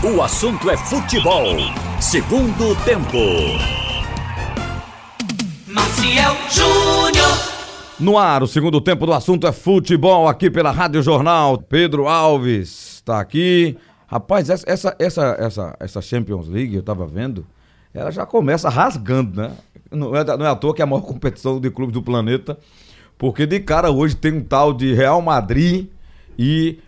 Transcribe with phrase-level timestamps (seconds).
[0.00, 1.56] O assunto é futebol.
[2.00, 3.18] Segundo tempo.
[5.66, 7.26] Maciel Júnior.
[7.98, 11.58] No ar, o segundo tempo do assunto é futebol aqui pela Rádio Jornal.
[11.58, 13.76] Pedro Alves está aqui.
[14.06, 17.44] Rapaz, essa, essa, essa, essa, essa Champions League, eu tava vendo,
[17.92, 19.50] ela já começa rasgando, né?
[19.90, 22.56] Não é, não é à toa que é a maior competição de clubes do planeta,
[23.18, 25.88] porque de cara hoje tem um tal de Real Madrid
[26.38, 26.78] e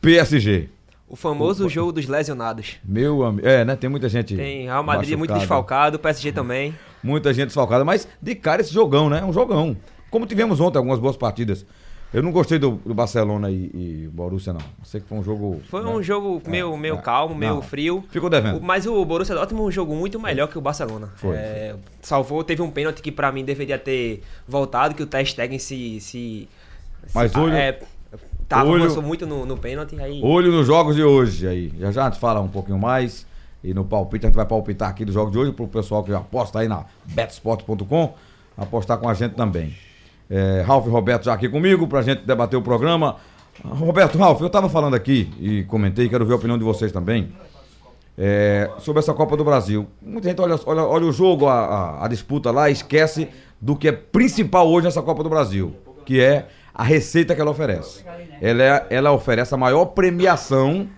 [0.00, 0.68] PSG.
[1.10, 2.76] O famoso jogo dos lesionados.
[2.84, 3.46] Meu amigo.
[3.46, 3.74] É, né?
[3.76, 4.36] Tem muita gente.
[4.36, 5.40] Tem Real Madrid muito machucada.
[5.40, 6.72] desfalcado, PSG também.
[7.02, 9.24] Muita gente desfalcada, mas de cara esse jogão, né?
[9.24, 9.76] Um jogão.
[10.08, 11.66] Como tivemos ontem algumas boas partidas.
[12.12, 14.60] Eu não gostei do, do Barcelona e, e Borussia, não.
[14.82, 15.60] Sei que foi um jogo.
[15.68, 15.88] Foi né?
[15.90, 17.62] um jogo meio, meio calmo, meio Não.
[17.62, 18.04] frio.
[18.10, 18.58] Ficou devendo.
[18.58, 21.08] O- Mas o Borussia Dortmund um jogo muito melhor que o Barcelona.
[21.16, 21.36] Foi.
[21.36, 25.58] É, salvou, teve um pênalti que pra mim deveria ter voltado, que o Ter Stegen
[25.60, 26.00] se...
[26.00, 26.48] se
[27.14, 27.78] Mas se, olho- É,
[28.50, 30.20] tava, olho- avançou muito no, no pênalti, aí...
[30.22, 31.72] Olho nos jogos de hoje aí.
[31.78, 33.26] Já já a gente fala um pouquinho mais.
[33.64, 36.12] E no palpite, a gente vai palpitar aqui dos jogos de hoje pro pessoal que
[36.12, 38.14] aposta aí na betsport.com
[38.56, 39.74] apostar com a gente também.
[40.28, 43.16] É, Ralf e Roberto já aqui comigo pra gente debater o programa.
[43.64, 47.32] Roberto, Ralf, eu tava falando aqui e comentei, quero ver a opinião de vocês também.
[48.16, 49.86] é, sobre essa Copa do Brasil.
[50.02, 53.28] Muita gente olha, olha, olha o jogo, a, a- a disputa lá, esquece
[53.60, 57.50] do que é principal hoje nessa Copa do Brasil, que é a receita que ela
[57.50, 58.04] oferece.
[58.40, 60.88] Ela, é- ela oferece a maior premiação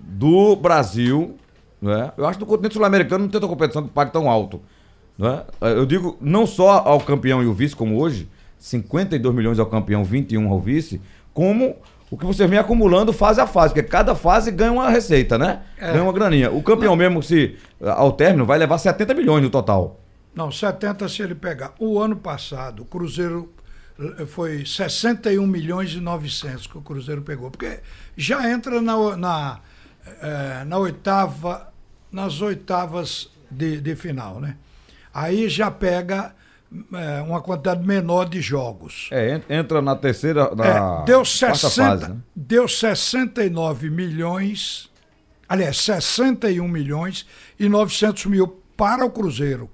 [0.00, 1.36] do Brasil.
[1.80, 2.12] Né?
[2.16, 4.60] Eu acho que no continente sul-americano não tem outra competição que pague tão alto.
[5.18, 5.42] Né?
[5.60, 10.04] Eu digo não só ao campeão e o vice, como hoje, 52 milhões ao campeão,
[10.04, 11.00] 21 ao vice,
[11.34, 11.76] como
[12.10, 15.62] o que você vem acumulando fase a fase, porque cada fase ganha uma receita, né?
[15.78, 16.50] Ganha uma graninha.
[16.50, 19.98] O campeão mesmo, se ao término, vai levar 70 milhões no total.
[20.34, 21.72] Não, 70 se ele pegar.
[21.78, 23.61] O ano passado, o Cruzeiro eh,
[24.26, 27.50] foi 61 milhões e 900 que o Cruzeiro pegou.
[27.50, 27.80] Porque
[28.16, 29.60] já entra na, na,
[30.20, 31.72] eh, na oitava,
[32.10, 34.56] nas oitavas de, de final, né?
[35.14, 36.34] Aí já pega
[36.94, 39.08] eh, uma quantidade menor de jogos.
[39.12, 40.54] É, en- entra na terceira.
[40.54, 42.16] Na É, deu, quarta 60, fase, né?
[42.34, 44.90] deu 69 milhões,
[45.48, 47.26] aliás, 61 milhões
[47.58, 49.70] e 900 mil para o Cruzeiro.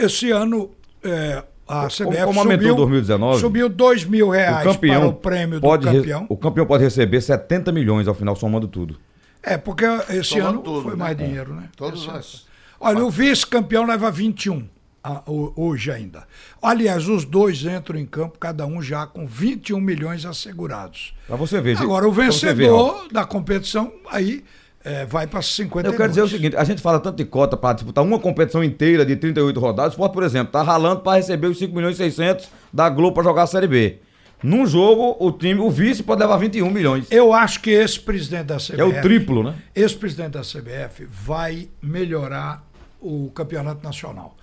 [0.00, 0.70] Esse ano,
[1.02, 5.12] é, a CBF como aumentou subiu, 2019, subiu 2 mil reais O campeão, para o
[5.14, 6.26] prêmio pode do re- campeão.
[6.28, 8.96] o campeão pode receber 70 milhões ao final, somando tudo.
[9.42, 10.96] É, porque esse Somando ano tudo, foi né?
[10.96, 11.64] mais dinheiro, né?
[11.76, 12.16] Todos Esse ano.
[12.16, 12.46] nós.
[12.80, 14.66] Olha, o vice-campeão leva 21
[15.02, 16.24] ah, ho- hoje ainda.
[16.60, 21.14] Aliás, os dois entram em campo, cada um já com 21 milhões assegurados.
[21.26, 21.74] Pra você ver.
[21.76, 21.84] gente.
[21.84, 24.44] Agora, o você ver, vencedor da competição, aí
[24.84, 25.92] é, vai para 52.
[25.92, 28.62] Eu quero dizer o seguinte, a gente fala tanto de cota para disputar uma competição
[28.62, 31.94] inteira de 38 rodadas, o Sport, por exemplo, tá ralando para receber os 5 milhões
[31.94, 33.98] e 600 da Globo para jogar a Série B.
[34.42, 37.06] Num jogo, o time, o vice pode levar 21 milhões.
[37.10, 38.80] Eu acho que esse presidente da CBF.
[38.80, 39.56] É o triplo, né?
[39.74, 42.64] Esse presidente da CBF vai melhorar
[43.00, 44.36] o campeonato nacional.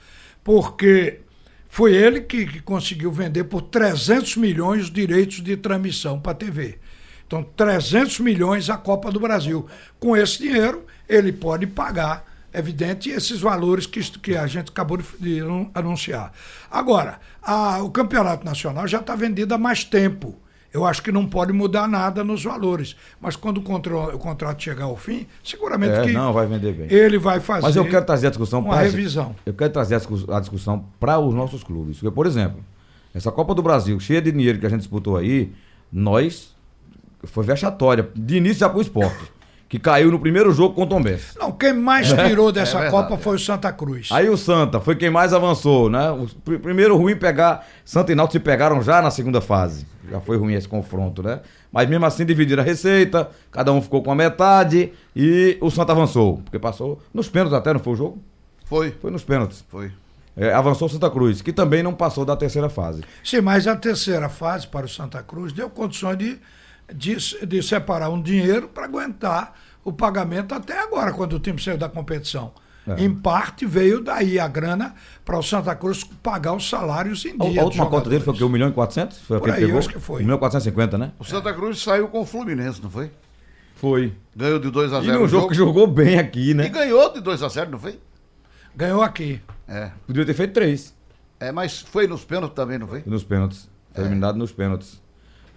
[0.44, 1.22] Porque
[1.70, 6.36] foi ele que, que conseguiu vender por 300 milhões os direitos de transmissão para a
[6.36, 6.78] TV.
[7.28, 9.66] Então, 300 milhões a Copa do Brasil.
[10.00, 15.04] Com esse dinheiro, ele pode pagar, evidente, esses valores que, que a gente acabou de,
[15.20, 16.32] de anun- anunciar.
[16.70, 20.36] Agora, a- o campeonato nacional já está vendido há mais tempo.
[20.72, 22.98] Eu acho que não pode mudar nada nos valores.
[23.22, 26.88] Mas quando o, o contrato chegar ao fim, seguramente É, que não, vai vender bem.
[26.94, 29.34] ele vai fazer Mas eu quero trazer a discussão uma pra- revisão.
[29.46, 31.98] Eu quero trazer a discussão para os nossos clubes.
[31.98, 32.60] Porque, por exemplo,
[33.14, 35.54] essa Copa do Brasil, cheia de dinheiro que a gente disputou aí,
[35.92, 36.54] nós
[37.26, 38.10] foi vexatória.
[38.16, 39.34] De início já pro esporte.
[39.68, 41.36] Que caiu no primeiro jogo com o Tom Benz.
[41.40, 43.18] Não, quem mais tirou dessa verdade, Copa é.
[43.18, 44.10] foi o Santa Cruz.
[44.12, 46.12] Aí o Santa foi quem mais avançou, né?
[46.12, 47.66] O pr- primeiro ruim pegar.
[47.84, 49.88] Santa e Náutico se pegaram já na segunda fase.
[50.10, 51.40] Já foi ruim esse confronto, né?
[51.72, 55.94] Mas mesmo assim dividiram a receita, cada um ficou com a metade e o Santa
[55.94, 56.38] avançou.
[56.44, 58.24] Porque passou nos pênaltis até, não foi o jogo?
[58.66, 59.66] Foi, Foi nos pênaltis.
[59.68, 59.92] foi.
[60.38, 63.02] É, avançou o Santa Cruz, que também não passou da terceira fase.
[63.24, 66.38] Sim, mas a terceira fase para o Santa Cruz deu condições de,
[66.94, 67.16] de,
[67.46, 69.54] de separar um dinheiro para aguentar
[69.84, 72.52] o pagamento até agora, quando o time saiu da competição.
[72.88, 73.04] É.
[73.04, 74.94] Em parte veio daí a grana
[75.24, 77.62] para o Santa Cruz pagar os salários em A, dia.
[77.62, 78.44] a última conta dele foi o quê?
[78.44, 78.54] 1 jogadores.
[78.54, 79.18] milhão e 400?
[79.20, 79.80] Foi Por que aí, pegou?
[79.80, 80.22] acho que foi.
[80.22, 81.12] 1 milhão e 450, né?
[81.18, 83.10] O Santa Cruz saiu com o Fluminense, não foi?
[83.76, 84.14] Foi.
[84.36, 86.70] Ganhou de 2 a 0 E num jogo que jogou bem aqui, E né?
[86.70, 88.00] ganhou de 2 a 0 não foi?
[88.76, 89.42] Ganhou aqui.
[89.68, 89.90] É.
[90.06, 90.94] Podia ter feito três
[91.40, 93.02] É, mas foi nos pênaltis também, não foi?
[93.06, 93.68] nos pênaltis.
[93.94, 93.96] É.
[93.96, 95.02] Foi eliminado nos pênaltis.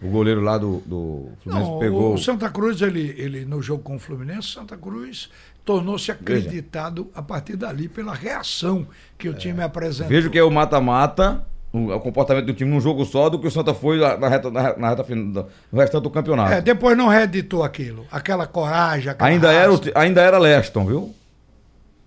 [0.01, 2.15] O goleiro lá do, do Fluminense Não, pegou.
[2.15, 5.29] o Santa Cruz, ele, ele no jogo com o Fluminense, Santa Cruz
[5.65, 8.87] tornou-se acreditado a partir dali pela reação
[9.19, 10.09] que o time apresentou.
[10.09, 11.45] Veja que é o mata-mata.
[11.71, 14.75] O comportamento do time num jogo só do que o Santa foi na, reta, na,
[14.79, 16.51] na reta final, no restante do campeonato.
[16.55, 18.07] É, depois não reeditou aquilo.
[18.11, 19.93] Aquela coragem, aquela Ainda era, raça.
[19.95, 21.15] ainda era Leston, viu?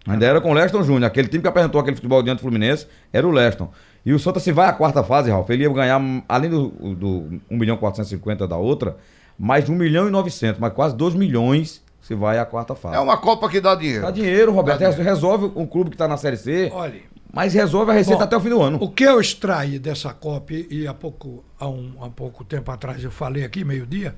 [0.07, 1.03] Ainda era com o Leston Júnior.
[1.05, 3.71] Aquele time que apresentou aquele futebol diante do Fluminense era o Leston.
[4.05, 7.41] E o Santa, se vai à quarta fase, Ralf, ele ia ganhar, além do, do
[7.49, 8.97] 1 milhão e 450 da outra,
[9.37, 12.95] mais de 1 milhão e 900, mas quase 2 milhões se vai à quarta fase.
[12.95, 14.01] É uma Copa que dá dinheiro.
[14.01, 14.79] Dá dinheiro, Roberto.
[14.79, 15.03] Dá dinheiro.
[15.03, 16.99] Resolve um clube que está na Série C, Olha,
[17.31, 18.77] mas resolve a receita Bom, até o fim do ano.
[18.81, 23.03] O que eu extraí dessa Copa, e há pouco, há, um, há pouco tempo atrás
[23.03, 24.15] eu falei aqui, meio-dia,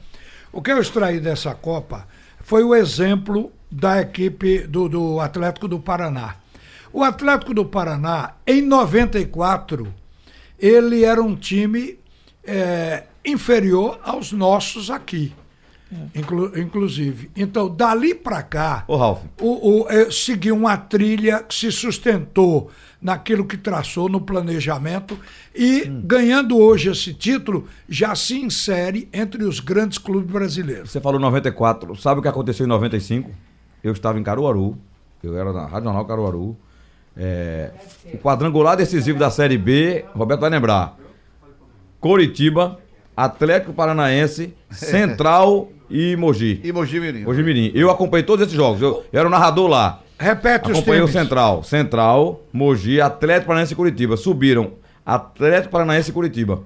[0.52, 2.08] o que eu extraí dessa Copa
[2.40, 6.36] foi o exemplo da equipe do, do Atlético do Paraná.
[6.94, 9.92] O Atlético do Paraná, em 94,
[10.60, 11.98] ele era um time
[12.46, 15.34] eh, inferior aos nossos aqui.
[16.16, 17.30] Inclu- inclusive.
[17.36, 19.22] Então, dali para cá, Ô, Ralf.
[19.40, 25.20] o, o, eh, seguiu uma trilha que se sustentou naquilo que traçou no planejamento
[25.54, 30.90] e, ganhando hoje esse título, já se insere entre os grandes clubes brasileiros.
[30.92, 31.96] Você falou 94.
[31.96, 33.30] Sabe o que aconteceu em 95?
[33.84, 34.78] Eu estava em Caruaru.
[35.22, 36.58] Eu era na Rádio Jornal Caruaru.
[37.16, 37.72] É,
[38.14, 40.98] o quadrangular decisivo da Série B, Roberto vai lembrar.
[42.00, 42.80] Coritiba,
[43.16, 46.60] Atlético Paranaense, Central e Mogi.
[46.64, 47.24] E Mogi Mirim.
[47.24, 47.72] Mogi Mirim.
[47.74, 48.82] Eu acompanhei todos esses jogos.
[48.82, 50.02] Eu, eu era o narrador lá.
[50.18, 51.22] Repete os Acompanhei o times.
[51.22, 51.64] Central.
[51.64, 54.18] Central, Mogi, Atlético Paranaense e Curitiba.
[54.18, 54.74] Subiram
[55.06, 56.64] Atlético Paranaense e Curitiba.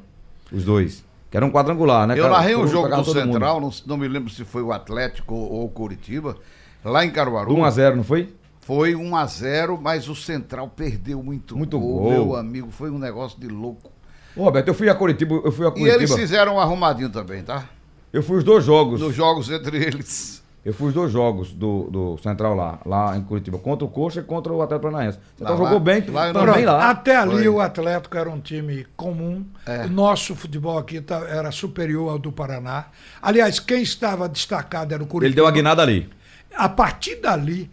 [0.52, 1.04] Os dois.
[1.30, 2.18] Que era um quadrangular, né?
[2.18, 3.04] Eu narrei um jogo do.
[3.04, 6.38] Central, não, não me lembro se foi o Atlético ou ou o Curitiba,
[6.86, 7.54] lá em Caruaru.
[7.54, 8.30] 1x0, não foi?
[8.68, 12.12] Foi 1 a 0 mas o Central perdeu muito, Muito gol, gol.
[12.12, 12.70] meu amigo.
[12.70, 13.90] Foi um negócio de louco.
[14.36, 15.96] Ô, Roberto, eu fui a Curitiba, eu fui a E Curitiba.
[15.96, 17.64] eles fizeram um arrumadinho também, tá?
[18.12, 19.00] Eu fui os dois jogos.
[19.00, 20.44] Nos jogos entre eles.
[20.66, 24.20] Eu fui os dois jogos do, do Central lá, lá em Curitiba, contra o Coxa
[24.20, 25.18] e contra o Atlético Paranaense.
[25.18, 26.66] O Central Lá, jogou lá- bem, lá também vi.
[26.66, 26.90] lá.
[26.90, 27.48] Até ali Foi.
[27.48, 29.46] o Atlético era um time comum.
[29.66, 29.86] É.
[29.86, 32.88] O nosso futebol aqui tá- era superior ao do Paraná.
[33.22, 35.28] Aliás, quem estava destacado era o Curitiba.
[35.30, 36.10] Ele deu a guinada ali.
[36.54, 37.72] A partir dali,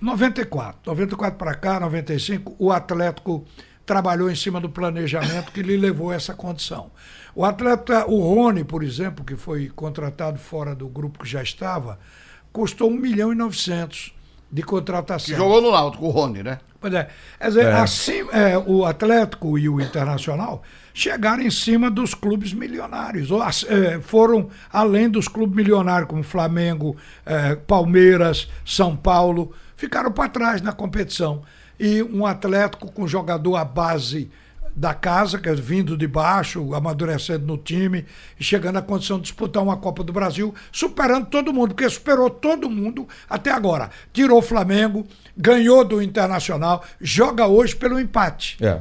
[0.00, 3.44] 94, 94 para cá, 95, o Atlético
[3.84, 6.90] trabalhou em cima do planejamento que lhe levou a essa condição.
[7.34, 11.98] O atleta, o Rony, por exemplo, que foi contratado fora do grupo que já estava,
[12.52, 14.12] custou 1 milhão e 900
[14.50, 15.36] de Que contratação.
[15.36, 16.58] jogou no Náutico, o Rony, né?
[16.80, 17.08] Pois é.
[17.38, 17.72] Quer dizer, É.
[17.74, 20.62] assim, é, o Atlético e o Internacional
[20.94, 23.30] chegaram em cima dos clubes milionários.
[23.30, 29.52] Ou, é, foram além dos clubes milionários, como Flamengo, é, Palmeiras, São Paulo.
[29.76, 31.42] Ficaram para trás na competição.
[31.78, 34.30] E um Atlético com jogador à base
[34.74, 38.04] da casa, que é vindo de baixo, amadurecendo no time,
[38.38, 42.28] e chegando à condição de disputar uma Copa do Brasil, superando todo mundo, porque superou
[42.28, 43.90] todo mundo até agora.
[44.12, 45.06] Tirou o Flamengo,
[45.36, 48.58] ganhou do Internacional, joga hoje pelo empate.
[48.62, 48.80] É.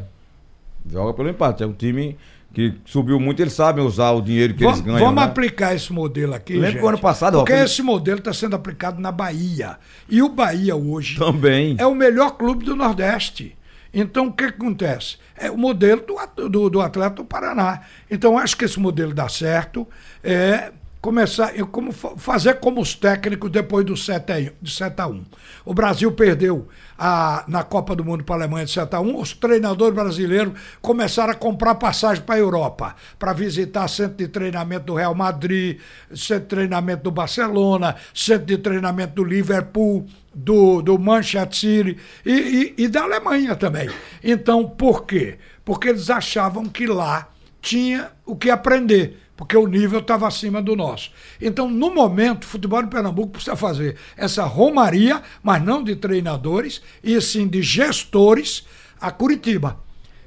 [0.89, 1.63] Joga pelo empate.
[1.63, 2.17] É um time
[2.55, 5.05] que subiu muito, eles sabem usar o dinheiro que Vamos, eles ganham.
[5.05, 5.29] vamos né?
[5.29, 6.53] aplicar esse modelo aqui.
[6.53, 9.77] Lembra gente, que o ano passado, Porque Rafael- esse modelo está sendo aplicado na Bahia.
[10.09, 11.75] E o Bahia hoje Também.
[11.77, 13.55] é o melhor clube do Nordeste.
[13.93, 15.17] Então, o que, que acontece?
[15.37, 16.01] É o modelo
[16.35, 17.81] do, do, do atleta do Paraná.
[18.09, 19.87] Então, acho que esse modelo dá certo.
[20.23, 25.07] É começar, como fa- fazer como os técnicos depois do 7 a, de 7 a
[25.07, 25.23] 1.
[25.63, 26.67] O Brasil perdeu
[26.97, 29.19] a, na Copa do Mundo para a Alemanha de 7 a 1.
[29.19, 34.85] Os treinadores brasileiros começaram a comprar passagem para a Europa, para visitar centro de treinamento
[34.87, 35.79] do Real Madrid,
[36.13, 42.31] centro de treinamento do Barcelona, centro de treinamento do Liverpool, do, do Manchester City e,
[42.77, 43.89] e- e da Alemanha também.
[44.23, 45.37] Então, por quê?
[45.63, 47.29] Porque eles achavam que lá
[47.61, 51.11] tinha o que aprender, porque o nível estava acima do nosso.
[51.41, 56.81] Então, no momento, o futebol de Pernambuco precisa fazer essa romaria, mas não de treinadores,
[57.03, 58.65] e sim de gestores,
[58.99, 59.77] a Curitiba,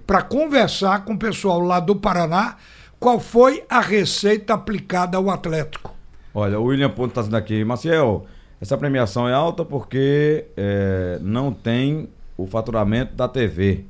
[0.06, 2.56] para conversar com o pessoal lá do Paraná
[2.98, 5.94] qual foi a receita aplicada ao Atlético.
[6.34, 8.26] Olha, o William Ponto está dizendo aqui, Maciel,
[8.60, 13.84] essa premiação é alta porque é, não tem o faturamento da TV.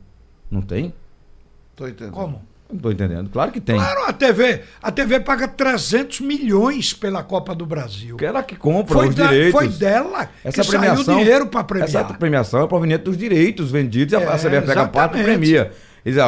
[0.51, 0.93] Não tem?
[1.75, 2.15] Tô entendendo.
[2.15, 2.43] Como?
[2.71, 3.31] Não estou entendendo.
[3.31, 3.77] Claro que tem.
[3.77, 8.17] Claro, a TV, a TV paga 300 milhões pela Copa do Brasil.
[8.17, 9.53] Que ela que compra Foi, os da- direitos.
[9.53, 11.89] foi dela Essa que premiação, saiu dinheiro para premiar.
[11.89, 15.19] Essa premiação é proveniente dos direitos vendidos e a, É, a CBF pega a parte
[15.19, 15.73] e premia.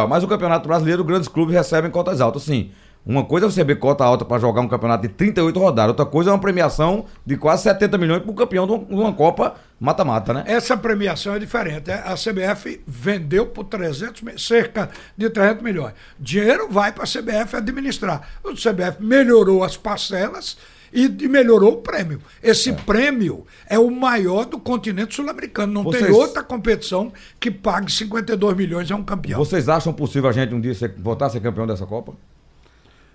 [0.03, 2.43] Ó, mas o Campeonato Brasileiro, grandes clubes recebem cotas altas.
[2.43, 2.71] Sim,
[3.05, 6.05] uma coisa é você receber cota alta para jogar um campeonato de 38 rodadas, outra
[6.07, 10.33] coisa é uma premiação de quase 70 milhões para o campeão de uma, Copa mata-mata,
[10.35, 10.45] né?
[10.47, 11.91] Essa premiação é diferente.
[11.91, 15.95] A CBF vendeu por 300, mi- cerca de 300 milhões.
[16.19, 18.29] Dinheiro vai para a CBF administrar.
[18.45, 20.57] O CBF melhorou as parcelas
[20.93, 22.21] E, melhorou o prêmio.
[22.43, 22.51] É.
[22.51, 25.73] Esse prêmio é o maior do continente sul-americano.
[25.73, 29.39] Não tem Vocês- outra competição que pague 52 milhões a um campeão.
[29.39, 32.15] Vocês acham possível a gente um dia voltar a ser campeão dessa Copa?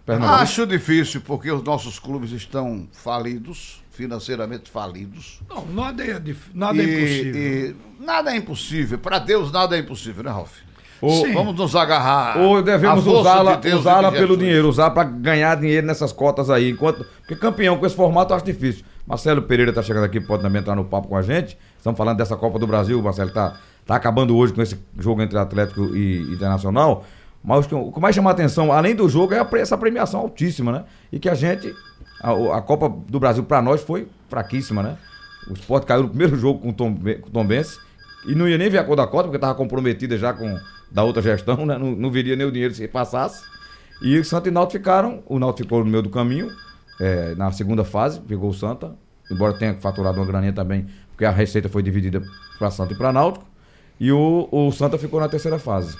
[0.05, 0.39] Pernambuco?
[0.41, 5.39] Acho difícil, porque os nossos clubes estão falidos, financeiramente falidos.
[5.49, 7.41] Não, nada é, dif- nada é E- impossível.
[7.41, 8.97] e nada é impossível.
[8.99, 10.51] Para Deus, nada é impossível, né, Ralf?
[11.01, 11.33] Sim.
[11.33, 12.37] Vamos nos agarrar.
[12.37, 16.69] Ou devemos usá-la de usá-la de pelo dinheiro, usar para ganhar dinheiro nessas cotas aí.
[16.69, 18.83] Enquanto, porque campeão com esse formato eu acho difícil.
[19.05, 21.57] Marcelo Pereira está chegando aqui, pode também entrar no papo com a gente.
[21.77, 25.37] Estamos falando dessa Copa do Brasil, Marcelo está tá acabando hoje com esse jogo entre
[25.37, 27.05] Atlético e Internacional.
[27.45, 30.83] Mas o que- mais chama a atenção, além do jogo, é essa premiação altíssima, né?
[31.11, 31.73] E que a gente,
[32.21, 34.97] a, a Copa do Brasil para nós foi fraquíssima, né?
[35.47, 37.45] O Sport caiu no primeiro jogo com o Tom, com o Tom
[38.27, 40.57] e não ia nem ver a cor da cota, porque estava comprometida já com
[40.91, 41.77] da outra gestão, né?
[41.77, 43.43] Não, não viria nem o dinheiro se passasse.
[44.01, 46.51] E o Santa e o Náutico ficaram, o Náutico ficou no meio do caminho,
[46.99, 48.95] é, na segunda fase, pegou o Santa,
[49.31, 52.21] embora tenha faturado uma graninha também, porque a receita foi dividida
[52.57, 53.45] para Santa e para Náutico,
[53.99, 55.95] e o, o Santa ficou na terceira fase.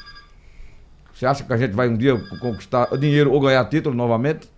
[1.16, 4.50] Você acha que a gente vai um dia conquistar dinheiro ou ganhar título novamente?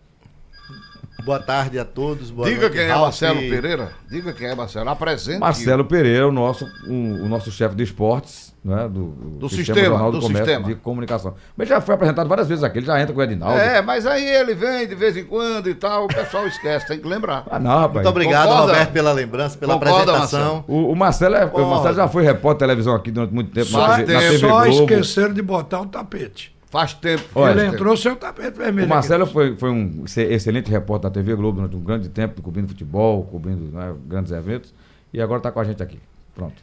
[1.27, 2.31] Boa tarde a todos.
[2.31, 3.01] Boa Diga noite, quem é Ralf.
[3.01, 3.91] Marcelo Pereira.
[4.10, 4.89] Diga quem é Marcelo.
[4.89, 5.39] Apresente.
[5.39, 8.88] Marcelo Pereira, o nosso, um- o nosso chefe de esportes, né?
[8.89, 9.07] Do,
[9.38, 10.67] Do sistema, Jornal do Comércio sistema.
[10.67, 11.36] de Comunicação.
[11.57, 13.60] Mas já foi apresentado várias vezes aqui, ele já entra com o Edinaldo.
[13.60, 16.98] É, mas aí ele vem de vez em quando e tal, o pessoal esquece, tem
[16.98, 17.43] que lembrar.
[17.51, 17.93] Ah, não, rapaz.
[17.96, 18.72] Muito obrigado, Concorda?
[18.72, 20.63] Roberto, pela lembrança, pela Concorda, apresentação.
[20.65, 21.69] O, o Marcelo é, o.
[21.69, 24.67] Marcelo já foi repórter de televisão aqui durante muito tempo Só na, TV Só Globo.
[24.93, 26.55] esqueceram de botar o tapete.
[26.69, 27.24] Faz tempo.
[27.36, 28.88] Olha, Ele entrou sem o tapete vermelho.
[28.88, 29.33] O Marcelo aqui.
[29.33, 33.24] foi, foi um ex- excelente repórter da TV Globo durante um grande tempo, cobrindo futebol,
[33.24, 34.74] cobrindo né, grandes eventos.
[35.13, 36.00] E agora está com a gente aqui.
[36.36, 36.62] Pronto.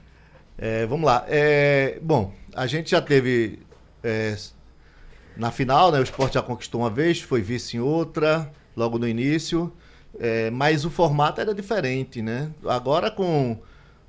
[0.58, 1.25] É, vamos lá.
[1.26, 3.61] É, bom, a gente já teve
[4.02, 4.37] é,
[5.37, 5.99] na final, né?
[5.99, 9.73] O esporte já conquistou uma vez, foi vice em outra, logo no início.
[10.20, 12.50] É, mas o formato era diferente, né?
[12.66, 13.58] Agora com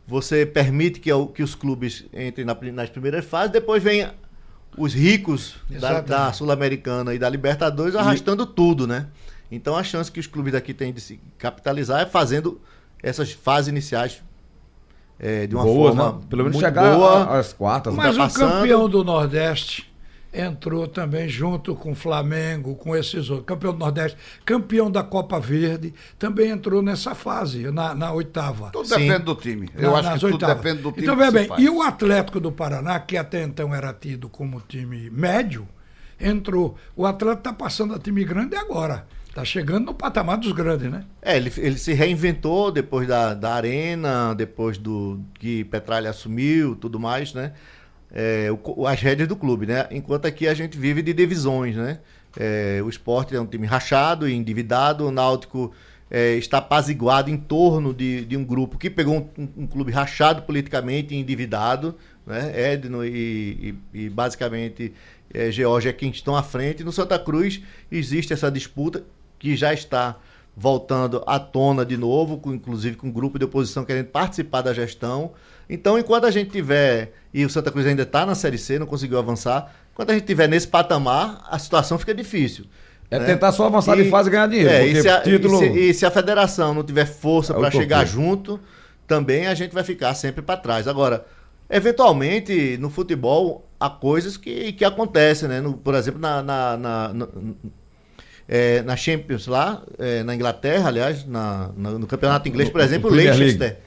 [0.05, 4.07] você permite que, o- que os clubes entrem na nas primeiras fases, depois vem
[4.77, 9.07] os ricos da, da Sul-Americana e da Libertadores arrastando tudo, né?
[9.51, 12.59] Então a chance que os clubes daqui têm de se capitalizar é fazendo
[13.01, 14.21] essas fases iniciais
[15.19, 16.25] é, de uma Boas, forma né?
[16.29, 17.23] Pelo menos muito chegar boa.
[17.23, 17.93] a- às quartas.
[17.93, 18.03] né?
[18.03, 18.51] Mas o passando.
[18.51, 19.89] campeão do Nordeste
[20.35, 23.45] entrou também junto com o Flamengo, com esses outros.
[23.47, 28.69] Campeão do Nordeste, campeão da Copa Verde, também entrou nessa fase, na, na oitava.
[28.71, 29.07] Tudo Sim.
[29.07, 29.69] depende do time.
[29.75, 30.57] Eu Na- acho que tudo oitavas.
[30.57, 31.03] depende do time.
[31.03, 31.63] Então, que veja bem, faz.
[31.63, 35.67] e o Atlético do Paraná, que até então era tido como time médio,
[36.19, 36.75] entrou.
[36.95, 39.05] O Atlético está passando a time grande agora.
[39.29, 41.03] Está chegando no patamar dos grandes, né?
[41.21, 46.97] É, ele, ele se reinventou depois da, da Arena, depois do que Petralha assumiu, tudo
[47.01, 47.51] mais, né?
[48.13, 49.87] É, o as rédeas do clube, né?
[49.91, 51.99] Enquanto aqui a gente vive de divisões, né?
[52.37, 55.71] É, o esporte é um time rachado e endividado, o Náutico
[56.11, 60.41] é, está apaziguado em torno de, de um grupo que pegou um, um clube rachado
[60.43, 61.95] politicamente e endividado,
[62.25, 62.73] né?
[62.73, 64.93] Edno e, e- e basicamente
[65.33, 66.83] é, Georgia é quem estão à frente.
[66.83, 69.03] No Santa Cruz existe essa disputa
[69.39, 70.17] que já está
[70.55, 74.73] voltando à tona de novo, com, inclusive com um grupo de oposição querendo participar da
[74.73, 75.31] gestão.
[75.69, 78.85] Então, enquanto a gente tiver, e o Santa Cruz ainda está na Série C, não
[78.85, 82.65] conseguiu avançar, enquanto a gente tiver nesse patamar, a situação fica difícil.
[83.09, 83.25] É né?
[83.25, 84.69] tentar só avançar de fase e ganhar dinheiro.
[84.69, 85.63] É, e, se a, título...
[85.63, 88.59] e, se, e se a federação não tiver força É para chegar junto,
[89.07, 90.87] também a gente vai ficar sempre para trás.
[90.87, 91.25] Agora,
[91.69, 95.61] eventualmente, no futebol, há coisas que, que acontecem, né?
[95.61, 97.27] No- por exemplo, na, na, na, na-
[98.47, 103.09] é, na Champions lá, é, na Inglaterra, aliás, na, na- no campeonato inglês, por exemplo,
[103.09, 103.77] o Leicester.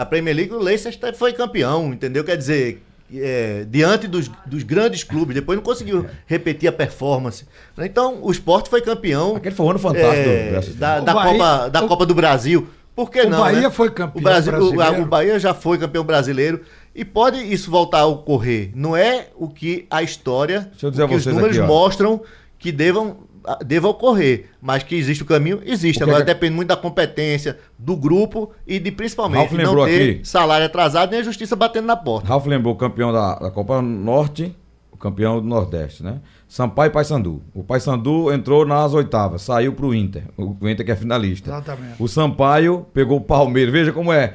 [0.00, 2.24] A Premier League, o Leicester foi campeão, entendeu?
[2.24, 2.82] Quer dizer,
[3.14, 7.44] é, diante dos, dos grandes clubes, depois não conseguiu repetir a performance.
[7.78, 10.28] Então, o esporte foi campeão Aquele foi um ano fantástico.
[10.28, 12.66] é, da, O da Bahia- Copa, da o- Copa do Brasil.
[12.96, 13.40] Por que O não?
[13.40, 13.70] Bahia né?
[13.70, 16.60] foi campeão o, Brasil, o- o Bahia já foi campeão brasileiro.
[16.94, 18.70] E pode isso voltar a ocorrer.
[18.74, 22.20] Não é o que a história, o que os números aqui, mostram
[22.58, 23.18] que devam,
[23.64, 24.46] deva ocorrer.
[24.60, 26.00] Mas que existe o caminho, existe.
[26.00, 29.86] O Agora é depende muito da competência do grupo e de Ralf principalmente não lembrou
[29.86, 30.20] ter aqui.
[30.24, 32.28] salário atrasado nem a justiça batendo na porta.
[32.28, 34.54] Ralf lembrou o campeão da, da Copa Norte,
[34.92, 36.20] o campeão do Nordeste, né?
[36.48, 37.42] Sampaio e Paysandu.
[37.54, 40.24] O Paysandu entrou nas oitavas, saiu pro Inter.
[40.36, 41.48] O o Inter que é finalista.
[41.48, 41.94] Exatamente.
[41.98, 43.72] O Sampaio pegou o Palmeiras.
[43.72, 44.34] Veja como é.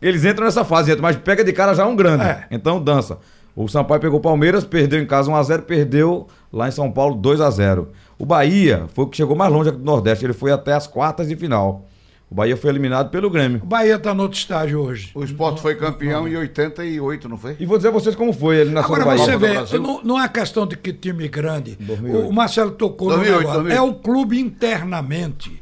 [0.00, 2.24] Eles entram nessa fase, entram, mas pega de cara já um grande.
[2.24, 2.46] É.
[2.50, 3.18] Então dança.
[3.54, 7.86] O Sampaio pegou o Palmeiras, perdeu em casa 1x0, perdeu lá em São Paulo 2x0.
[8.22, 10.24] O Bahia foi o que chegou mais longe do Nordeste.
[10.24, 11.88] Ele foi até as quartas de final.
[12.30, 13.60] O Bahia foi eliminado pelo Grêmio.
[13.64, 15.10] O Bahia está no outro estágio hoje.
[15.12, 17.56] O esporte foi campeão em 88, não foi?
[17.58, 19.66] E vou dizer a vocês como foi a eliminação Agora do Bahia.
[19.66, 21.76] você vê, não, não é questão de que time grande.
[21.80, 22.28] 2008.
[22.28, 23.62] O Marcelo tocou 2008, no negócio.
[23.64, 23.76] 2008.
[23.76, 25.60] É o clube internamente.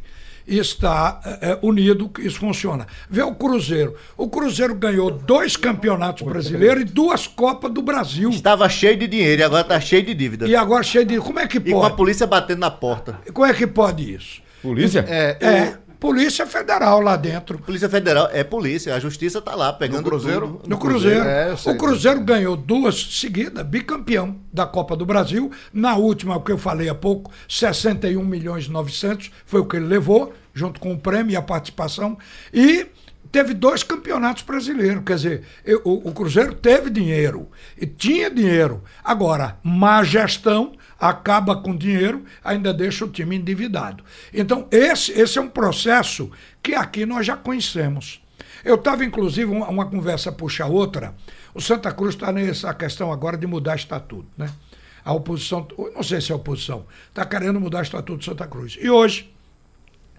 [0.59, 2.87] Está é, é, unido, isso funciona.
[3.09, 3.95] Vê o Cruzeiro.
[4.17, 8.31] O Cruzeiro ganhou dois campeonatos brasileiros e duas Copas do Brasil.
[8.31, 10.47] Estava cheio de dinheiro e agora está cheio de dívida.
[10.47, 11.19] E agora cheio de.
[11.19, 11.97] Como é que E com a pode?
[11.97, 13.19] polícia batendo na porta.
[13.33, 14.43] Como é que pode isso?
[14.63, 15.05] Polícia?
[15.09, 17.59] É, É, Polícia Federal lá dentro.
[17.59, 20.47] Polícia Federal é polícia, a justiça tá lá pegando No Cruzeiro?
[20.47, 20.69] tudo.
[20.71, 21.25] No Cruzeiro.
[21.25, 21.75] É, eu sei.
[21.75, 25.51] o Cruzeiro ganhou duas seguidas, bicampeão da Copa do Brasil.
[25.71, 29.77] Na última, o que eu falei há pouco, 61 milhões e 900 foi o que
[29.77, 32.19] ele levou, junto com o prêmio e a participação.
[32.53, 32.87] E
[33.31, 35.03] teve dois campeonatos brasileiros.
[35.05, 37.49] Quer dizer, eu- o, o Cruzeiro teve dinheiro
[37.81, 38.83] e tinha dinheiro.
[39.05, 44.05] Agora, má gestão acaba com dinheiro, ainda deixa o time endividado.
[44.35, 46.31] Então, esse, esse é um processo
[46.63, 48.21] que aqui nós já conhecemos.
[48.63, 51.15] Eu estava, inclusive, uma, uma conversa puxa outra.
[51.55, 54.51] O Santa Cruz está nessa questão agora de mudar estatuto, né?
[55.03, 58.47] A oposição, não sei se é a oposição, está querendo mudar o estatuto de Santa
[58.47, 58.77] Cruz.
[58.79, 59.33] E hoje,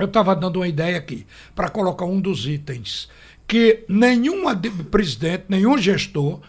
[0.01, 3.10] eu estava dando uma ideia aqui para colocar um dos itens
[3.48, 4.43] que nenhum
[4.89, 6.39] presidente, nenhum gestor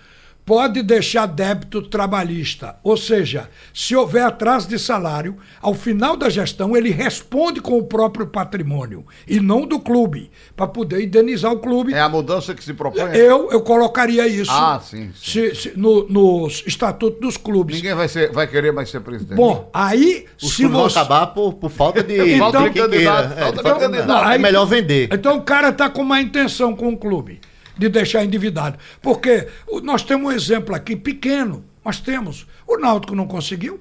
[0.45, 2.77] pode deixar débito trabalhista.
[2.83, 7.85] Ou seja, se houver atraso de salário, ao final da gestão ele responde com o
[7.85, 11.95] próprio patrimônio e não do clube, para poder indenizar o clube.
[11.95, 13.15] É a mudança que se propõe.
[13.17, 17.77] Eu, eu colocaria isso Ah, sim, se- se- no, nos estatutos dos clubes.
[17.77, 19.37] Ninguém vai, ser, vai querer mais ser presidente.
[19.37, 20.99] Bom, aí, Os se clubes vão você.
[20.99, 23.43] acabar por, por falta de, Então- falta de candidato, queira.
[23.43, 24.09] falta de falta- candidato.
[24.09, 25.09] não, é melhor vender.
[25.13, 27.41] Então o cara está com má intenção com o clube
[27.77, 28.79] de deixar endividado.
[29.01, 29.49] Porque
[29.83, 32.47] nós temos um exemplo aqui pequeno, mas temos.
[32.67, 33.81] O Náutico não conseguiu.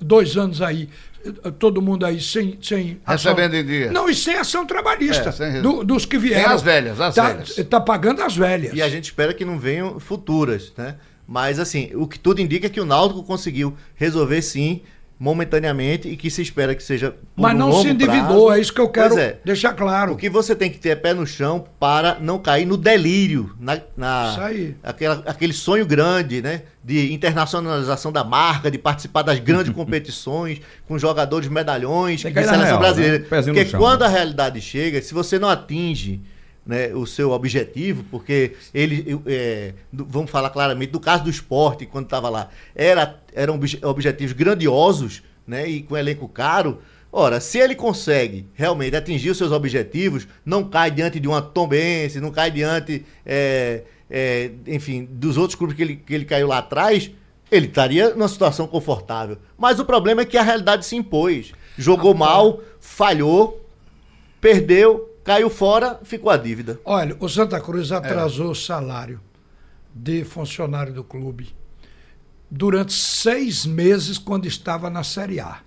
[0.00, 0.88] Dois anos aí,
[1.26, 2.58] eh, todo mundo aí sem.
[2.62, 3.92] sem Recebendo em dia.
[3.92, 5.28] Não, e sem ação trabalhista.
[5.28, 6.50] É, sem- do- dos que vieram.
[6.52, 7.54] as velhas, as tá, velhas.
[7.68, 8.72] Tá pagando as velhas.
[8.72, 10.96] E a gente espera que não venham futuras, né?
[11.28, 14.80] Mas assim, o que tudo indica é que o Náutico conseguiu resolver sim,
[15.24, 18.52] momentaneamente, e que se espera que seja por Mas não se endividou, prazo.
[18.52, 19.38] é isso que eu quero é.
[19.44, 20.12] deixar claro.
[20.12, 23.54] O que você tem que ter é pé no chão para não cair no delírio,
[23.58, 24.76] na, na- Isso aí.
[24.82, 26.62] Aquela, aquele sonho grande, né?
[26.84, 32.62] De internacionalização da marca, de participar das grandes competições, com jogadores medalhões, Tem que seleção
[32.64, 33.18] real, brasileira.
[33.20, 33.24] né?
[33.28, 34.06] Pezinho no Porque chão, quando né?
[34.06, 36.20] a realidade chega, se você não atinge
[36.66, 42.04] né, o seu objetivo, porque ele, é, vamos falar claramente, do caso do esporte, quando
[42.06, 46.80] estava lá, era, eram obje- objetivos grandiosos né, e com elenco caro.
[47.12, 52.20] Ora, se ele consegue realmente atingir os seus objetivos, não cai diante de uma Tombense,
[52.20, 56.58] não cai diante, é, é, enfim, dos outros clubes que ele, que ele caiu lá
[56.58, 57.10] atrás,
[57.52, 59.38] ele estaria numa situação confortável.
[59.56, 61.52] Mas o problema é que a realidade se impôs.
[61.78, 63.64] Jogou mal, falhou,
[64.40, 66.78] perdeu, caiu fora, ficou a dívida.
[66.84, 67.96] Olha, o Santa Cruz É.
[67.96, 69.20] atrasou o salário
[69.94, 71.54] de funcionário do clube
[72.50, 75.58] durante seis meses quando estava na Série A.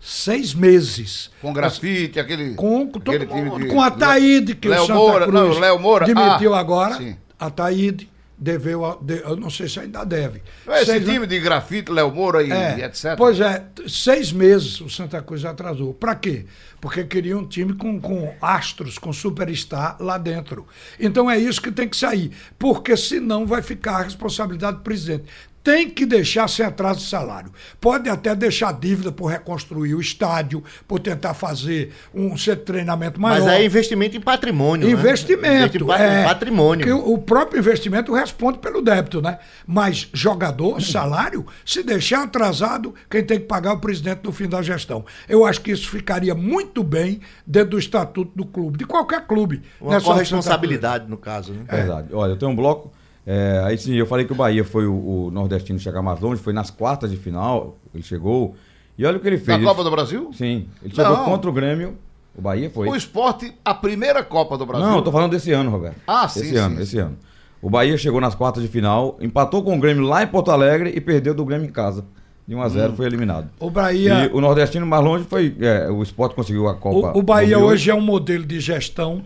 [0.00, 1.30] Seis meses.
[1.40, 2.54] Com grafite, aquele.
[2.54, 5.54] Com, com, todo aquele time de- com a Taíde, que Léo o Santa Moura, Cruz
[5.54, 6.96] não, Léo Moura, demitiu ah, agora.
[6.96, 7.16] sim.
[7.40, 8.10] A Taíde
[8.44, 10.42] deveu, a- de- eu não sei se ainda deve.
[10.68, 13.14] Esse Seis- time de grafite, Léo Moura e, é, e etc.
[13.16, 15.94] Pois é, seis meses o Santa Cruz atrasou.
[15.94, 16.44] Para quê?
[16.80, 20.66] Porque queria um time com, com astros, com superstar lá dentro.
[21.00, 22.30] Então é isso que tem que sair.
[22.58, 25.24] Porque senão vai ficar a responsabilidade do presidente.
[25.64, 27.50] Tem que deixar sem atraso de salário.
[27.80, 33.18] Pode até deixar dívida por reconstruir o estádio, por tentar fazer um centro de treinamento
[33.18, 33.42] maior.
[33.42, 34.86] Mas é investimento em patrimônio.
[34.86, 34.92] né?
[34.92, 35.54] Investimento.
[35.54, 36.98] Investimento em é, patrimônio.
[36.98, 39.38] o, próprio investimento responde pelo débito, né?
[39.66, 44.46] Mas jogador, salário, se deixar atrasado, quem tem que pagar é o presidente no fim
[44.46, 45.02] da gestão.
[45.26, 49.62] Eu acho que isso ficaria muito bem dentro do estatuto do clube, de qualquer clube.
[49.80, 51.54] Uma não é só do Santa corresponsabilidade, no caso.
[51.54, 51.64] Né?
[51.66, 52.08] Verdade.
[52.12, 52.92] Olha, eu tenho um bloco.
[53.26, 54.94] É, aí sim, eu falei que o Bahia foi o,
[55.26, 58.54] o nordestino chegar mais longe, foi nas quartas de final, ele chegou.
[58.98, 59.62] E olha o que ele fez.
[59.62, 60.30] Copa do Brasil?
[60.34, 61.24] Sim, ele chegou Não.
[61.24, 61.96] contra o Grêmio.
[62.36, 62.88] O Bahia foi.
[62.88, 64.86] O esporte, a primeira Copa do Brasil.
[64.86, 65.96] Não, eu tô falando desse ano, Roberto.
[66.06, 66.82] Ah, sim, Esse sim, ano, sim.
[66.82, 67.16] esse ano.
[67.62, 70.92] O Bahia chegou nas quartas de final, empatou com o Grêmio lá em Porto Alegre
[70.94, 72.04] e perdeu do Grêmio em casa.
[72.46, 73.48] De 1 a 0 foi eliminado.
[73.58, 75.56] O Bahia, E o nordestino mais longe foi.
[75.60, 77.12] é, o Sport conseguiu a Copa.
[77.16, 77.64] o, o Bahia 2008.
[77.72, 79.22] hoje é um modelo de gestão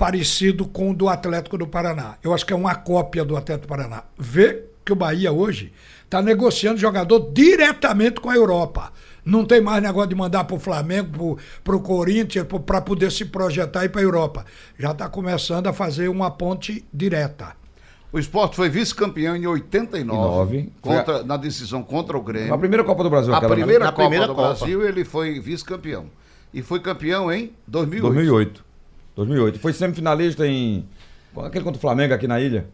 [0.00, 2.14] parecido com o do Atlético do Paraná.
[2.22, 4.04] Eu acho que é uma cópia do Atlético do Paraná.
[4.18, 5.74] Vê que o Bahia hoje
[6.06, 8.94] está negociando jogador diretamente com a Europa.
[9.22, 13.26] Não tem mais negócio de mandar para o Flamengo, para o Corinthians, para poder se
[13.26, 14.46] projetar e para a Europa.
[14.78, 17.54] Já está começando a fazer uma ponte direta.
[18.10, 20.02] O esporte foi vice-campeão em 89.
[20.18, 20.72] Nove.
[20.80, 22.54] Contra, Na decisão contra o Grêmio.
[22.54, 23.48] A primeira Copa do Brasil, A né?
[23.48, 24.48] primeira Na Copa primeira do Copa.
[24.48, 26.06] Brasil ele foi vice-campeão.
[26.54, 28.14] E foi campeão em 2008.
[28.14, 28.69] 2008.
[29.16, 29.58] 2008.
[29.58, 30.86] Foi semifinalista em.
[31.36, 32.66] Aquele contra o Flamengo aqui na ilha.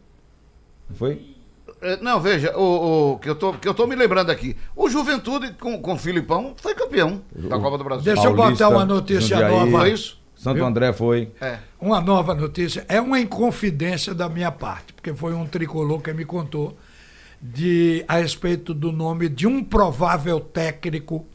[0.88, 1.36] Não foi?
[1.80, 4.56] é, não, veja, o, o que, eu tô, que eu tô me lembrando aqui.
[4.74, 8.04] O Juventude com, com o Filipão foi campeão da Copa do Brasil.
[8.04, 9.52] Deixa eu Paulista, botar uma notícia Jundiaí.
[9.52, 9.78] nova.
[9.78, 10.18] Foi isso?
[10.34, 11.30] Santo André foi.
[11.40, 11.58] É.
[11.80, 12.84] Uma nova notícia.
[12.88, 16.76] É uma inconfidência da minha parte, porque foi um tricolor que me contou
[17.40, 21.26] de, a respeito do nome de um provável técnico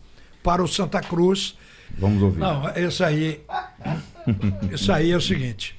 [0.44, 1.58] para o Santa Cruz.
[1.98, 2.40] Vamos ouvir.
[2.40, 3.42] Não, isso aí.
[4.72, 5.76] Isso aí é o seguinte.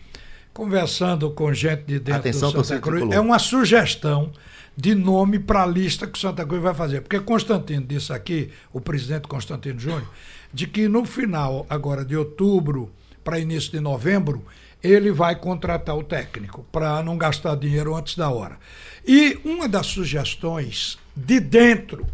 [0.52, 4.30] Conversando com gente de dentro Atenção, do Santa Cruz, é uma sugestão
[4.76, 7.00] de nome para a lista que o Santa Cruz vai fazer.
[7.00, 10.08] Porque Constantino disse aqui, o presidente Constantino Júnior,
[10.52, 12.90] de que no final agora de outubro
[13.24, 14.44] para início de novembro,
[14.82, 18.58] ele vai contratar o técnico para não gastar dinheiro antes da hora.
[19.06, 22.06] E uma das sugestões de dentro,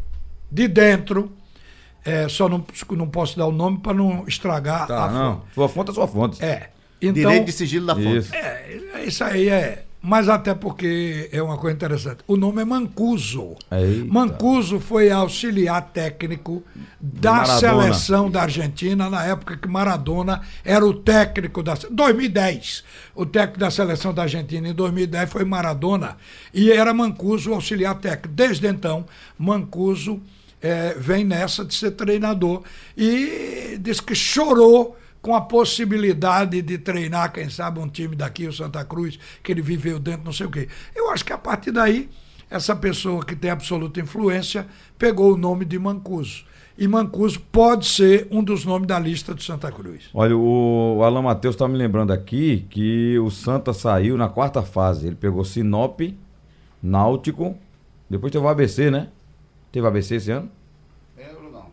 [0.50, 1.32] de dentro,
[2.04, 5.42] é, só não, não posso dar o nome para não estragar Tá, a não.
[5.54, 6.42] Sua fonte é sua fonte.
[6.44, 6.70] é.
[7.00, 8.16] Então, Direito de sigilo da fonte.
[8.18, 8.34] Isso.
[8.34, 9.84] é, isso aí é.
[10.00, 12.18] Mas até porque é uma coisa interessante.
[12.26, 13.56] O nome é Mancuso.
[13.70, 14.12] Eita.
[14.12, 16.62] Mancuso foi auxiliar técnico
[17.00, 22.84] da seleção da Argentina na época que Maradona era o técnico da 2010.
[23.14, 26.16] O técnico da seleção da Argentina em 2010 foi Maradona
[26.54, 28.28] e era Mancuso o auxiliar técnico.
[28.34, 29.04] Desde então,
[29.36, 30.20] Mancuso
[30.62, 32.62] eh, vem nessa de ser treinador
[32.96, 38.52] e diz que chorou com a possibilidade de treinar, quem sabe, um time daqui, o
[38.52, 40.68] Santa Cruz, que ele viveu dentro, não sei o quê.
[40.94, 42.08] Eu acho que a partir daí,
[42.50, 44.66] essa pessoa que tem absoluta influência
[44.96, 46.44] pegou o nome de Mancuso.
[46.78, 50.04] E Mancuso pode ser um dos nomes da lista do Santa Cruz.
[50.14, 55.08] Olha, o Alan Matheus está me lembrando aqui que o Santa saiu na quarta fase.
[55.08, 56.00] Ele pegou Sinop,
[56.80, 57.56] Náutico,
[58.08, 59.08] depois teve o ABC, né?
[59.72, 60.50] Teve ABC esse ano?
[61.16, 61.66] Lembro não.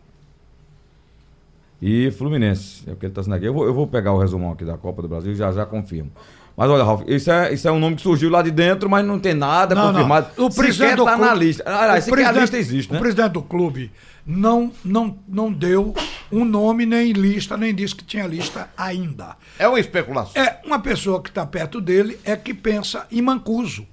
[1.80, 2.82] E Fluminense.
[2.88, 3.46] É o que ele está dizendo aqui.
[3.46, 5.64] Eu vou, eu vou pegar o resumão aqui da Copa do Brasil e já já
[5.66, 6.10] confirmo.
[6.56, 9.04] Mas olha, Ralf, isso é, isso é um nome que surgiu lá de dentro, mas
[9.04, 9.92] não tem nada Não, não.
[9.92, 10.28] confirmado.
[10.42, 11.62] O presidente do tá na lista.
[11.66, 12.98] Aliás, o sequer a presidente- lista existe, né?
[12.98, 13.92] O presidente do clube
[14.26, 15.92] não, não, não deu
[16.32, 19.36] um nome nem lista, nem disse que tinha lista ainda.
[19.58, 20.42] É uma especulação.
[20.42, 23.86] É uma pessoa que está perto dele é que pensa em Mancuso.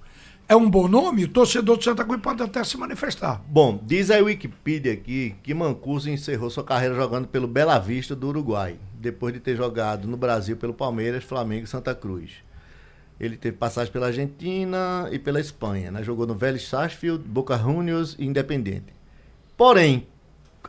[0.47, 3.41] É um bom nome, o torcedor do Santa Cruz pode até se manifestar.
[3.47, 8.27] Bom, diz a Wikipedia aqui que Mancuso encerrou sua carreira jogando pelo Bela Vista do
[8.27, 12.31] Uruguai, depois de ter jogado no Brasil pelo Palmeiras, Flamengo e Santa Cruz.
[13.17, 16.03] Ele teve passagem pela Argentina e pela Espanha, né?
[16.03, 18.93] Jogou no Vélez Sarsfield, Boca Juniors e Independente.
[19.55, 20.07] Porém,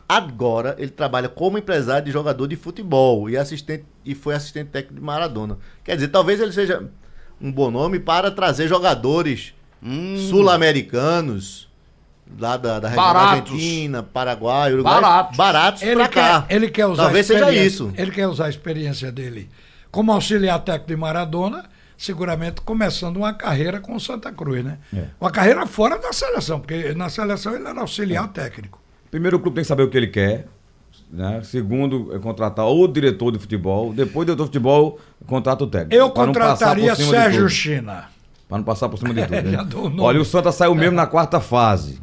[0.07, 4.95] agora ele trabalha como empresário de jogador de futebol e assistente e foi assistente técnico
[4.95, 5.57] de Maradona.
[5.83, 6.89] Quer dizer, talvez ele seja
[7.41, 9.53] um bom nome para trazer jogadores
[10.29, 11.67] sul-americanos
[12.39, 13.51] lá da, da região Baratos.
[13.53, 15.37] Argentina, Paraguai, Uruguai, Baratos.
[15.37, 16.41] baratos Ele pra cá.
[16.47, 17.93] quer, ele quer usar Talvez a seja experiência- isso.
[17.95, 19.49] Ele quer usar a experiência dele
[19.91, 21.65] como auxiliar técnico de Maradona,
[21.97, 24.77] seguramente começando uma carreira com o Santa Cruz, né?
[24.93, 25.05] É.
[25.21, 27.81] Uma carreira fora da seleção, porque na seleção ele era É.
[27.81, 28.81] auxiliar técnico.
[29.09, 30.47] Primeiro, o clube tem que saber o que ele quer.
[31.11, 31.41] Né?
[31.43, 33.93] Segundo, é contratar o diretor de futebol.
[33.93, 35.95] Depois, do diretor de futebol, contrata o técnico.
[35.95, 37.47] Eu contrataria Sérgio.
[37.47, 38.09] China.
[38.47, 39.21] Pra não passar por cima de
[39.69, 39.89] tudo.
[39.95, 40.03] né?
[40.03, 41.99] Olha, o Santa saiu mesmo na quarta fase.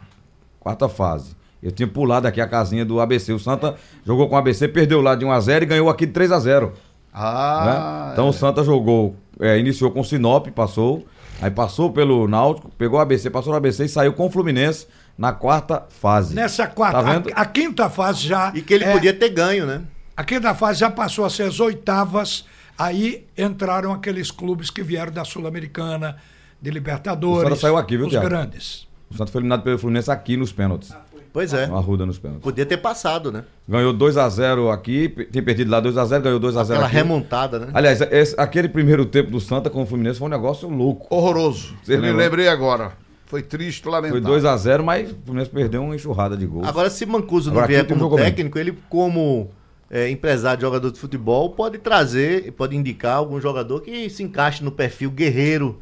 [0.58, 1.36] Quarta fase.
[1.62, 3.32] Eu tinha pulado aqui a casinha do ABC.
[3.32, 6.66] O Santa jogou com o ABC, perdeu lá de 1x0 e ganhou aqui de 3x0.
[6.66, 6.72] né?
[7.14, 11.06] Ah, Então o Santa jogou, é, iniciou com o Sinop, passou.
[11.40, 14.86] Aí passou pelo Náutico, pegou o ABC, passou no ABC e saiu com o Fluminense
[15.18, 16.34] na quarta fase.
[16.34, 17.30] Nessa quarta, Tá vendo?
[17.34, 18.52] a, a quinta fase já.
[18.54, 19.82] E que ele é- podia ter ganho, né?
[20.16, 22.44] A quinta fase já passou a ser as oitavas.
[22.78, 26.16] Aí entraram aqueles clubes que vieram da Sul-Americana,
[26.62, 27.40] de Libertadores.
[27.40, 28.28] O Santa saiu aqui, viu, Os Thiago?
[28.28, 28.86] grandes.
[29.10, 30.94] O Santa foi eliminado pelo Fluminense aqui nos pênaltis.
[31.32, 31.66] Pois é.
[31.66, 32.44] No Arruda nos pênaltis.
[32.44, 33.44] Podia ter passado, né?
[33.68, 36.94] Ganhou 2x0 aqui, tem perdido lá 2x0, ganhou 2x0 Aquela aqui.
[36.94, 37.68] remontada, né?
[37.74, 41.06] Aliás, esse- aquele primeiro tempo do Santa com o Fluminense foi um negócio louco.
[41.14, 41.74] horroroso.
[41.82, 42.92] Você Eu me lembrei agora.
[43.26, 44.22] Foi triste, Foi lamentável.
[44.22, 46.68] 2x0, mas o Fluminense perdeu uma enxurrada de gols.
[46.68, 48.26] Agora, se Mancuso não vier tem um como jogo bem.
[48.26, 49.50] técnico, ele, como
[49.90, 54.62] é, empresário de jogador de futebol, pode trazer, pode indicar algum jogador que se encaixe
[54.62, 55.80] no perfil guerreiro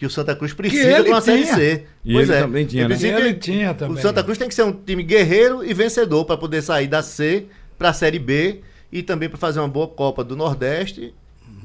[0.00, 1.44] que o Santa Cruz precisa para uma Série.
[1.44, 1.84] C.
[2.02, 2.96] E ele também tinha, né?
[2.98, 3.98] ele tinha também.
[3.98, 7.02] O Santa Cruz tem que ser um time guerreiro e vencedor para poder sair da
[7.02, 11.12] C para a Série B e também para fazer uma boa Copa do Nordeste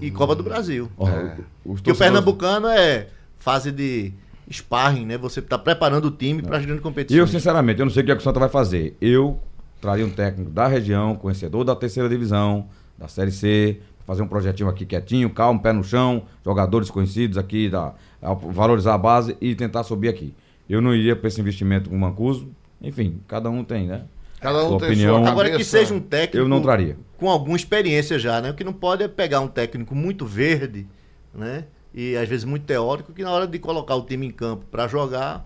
[0.01, 0.91] e Copa do Brasil.
[0.97, 1.37] Ó, É.
[1.63, 3.07] Porque o Pernambucano é
[3.39, 4.11] fase de
[4.51, 5.17] sparring, né?
[5.17, 7.17] Você tá preparando o time para as grandes E competições.
[7.17, 8.97] eu, sinceramente, eu não sei o que, é que o Santa vai fazer.
[8.99, 9.39] Eu
[9.79, 12.67] traria um técnico da região, conhecedor da terceira divisão,
[12.97, 17.69] da Série C, fazer um projetinho aqui quietinho, calmo, pé no chão, jogadores conhecidos aqui,
[17.69, 20.33] da, a- valorizar a base e tentar subir aqui.
[20.69, 22.47] Eu não iria para esse investimento com o Mancuso.
[22.81, 24.03] Enfim, cada um tem, né?
[24.39, 25.19] Cada um Sua tem opinião.
[25.21, 26.97] sua Agora que seja um técnico Eu não traria.
[27.17, 28.51] com alguma experiência já, né?
[28.51, 30.85] O que não pode é pegar um técnico muito verde,
[31.33, 31.65] né?
[31.93, 34.87] E às vezes muito teórico, que na hora de colocar o time em campo para
[34.87, 35.45] jogar,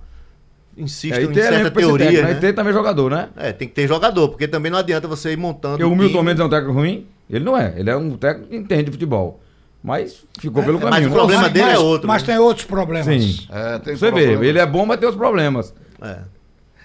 [0.78, 2.32] insistem É, em tem certa teoria, né?
[2.32, 3.30] E tem também jogador, né?
[3.36, 5.78] É, tem que ter jogador, porque também não adianta você ir montando.
[5.78, 5.96] Porque o.
[5.96, 7.08] Milton Mendes é um técnico ruim?
[7.30, 7.74] Ele não é.
[7.78, 9.42] Ele é um técnico que entende de futebol.
[9.84, 11.08] Mas ficou pelo mas caminho.
[11.08, 11.16] o né?
[11.18, 12.26] problema mas, dele é mas- outro, Mas né?
[12.28, 13.06] tem outros problemas.
[13.24, 13.48] Sim.
[13.50, 14.46] É, tem Você vê, problema.
[14.46, 15.74] ele é bom, mas tem os problemas.
[16.02, 16.18] É.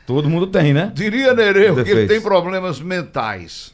[0.06, 0.92] Todo mundo tem, né?
[0.94, 3.72] Diria Nereu que ele tem problemas mentais.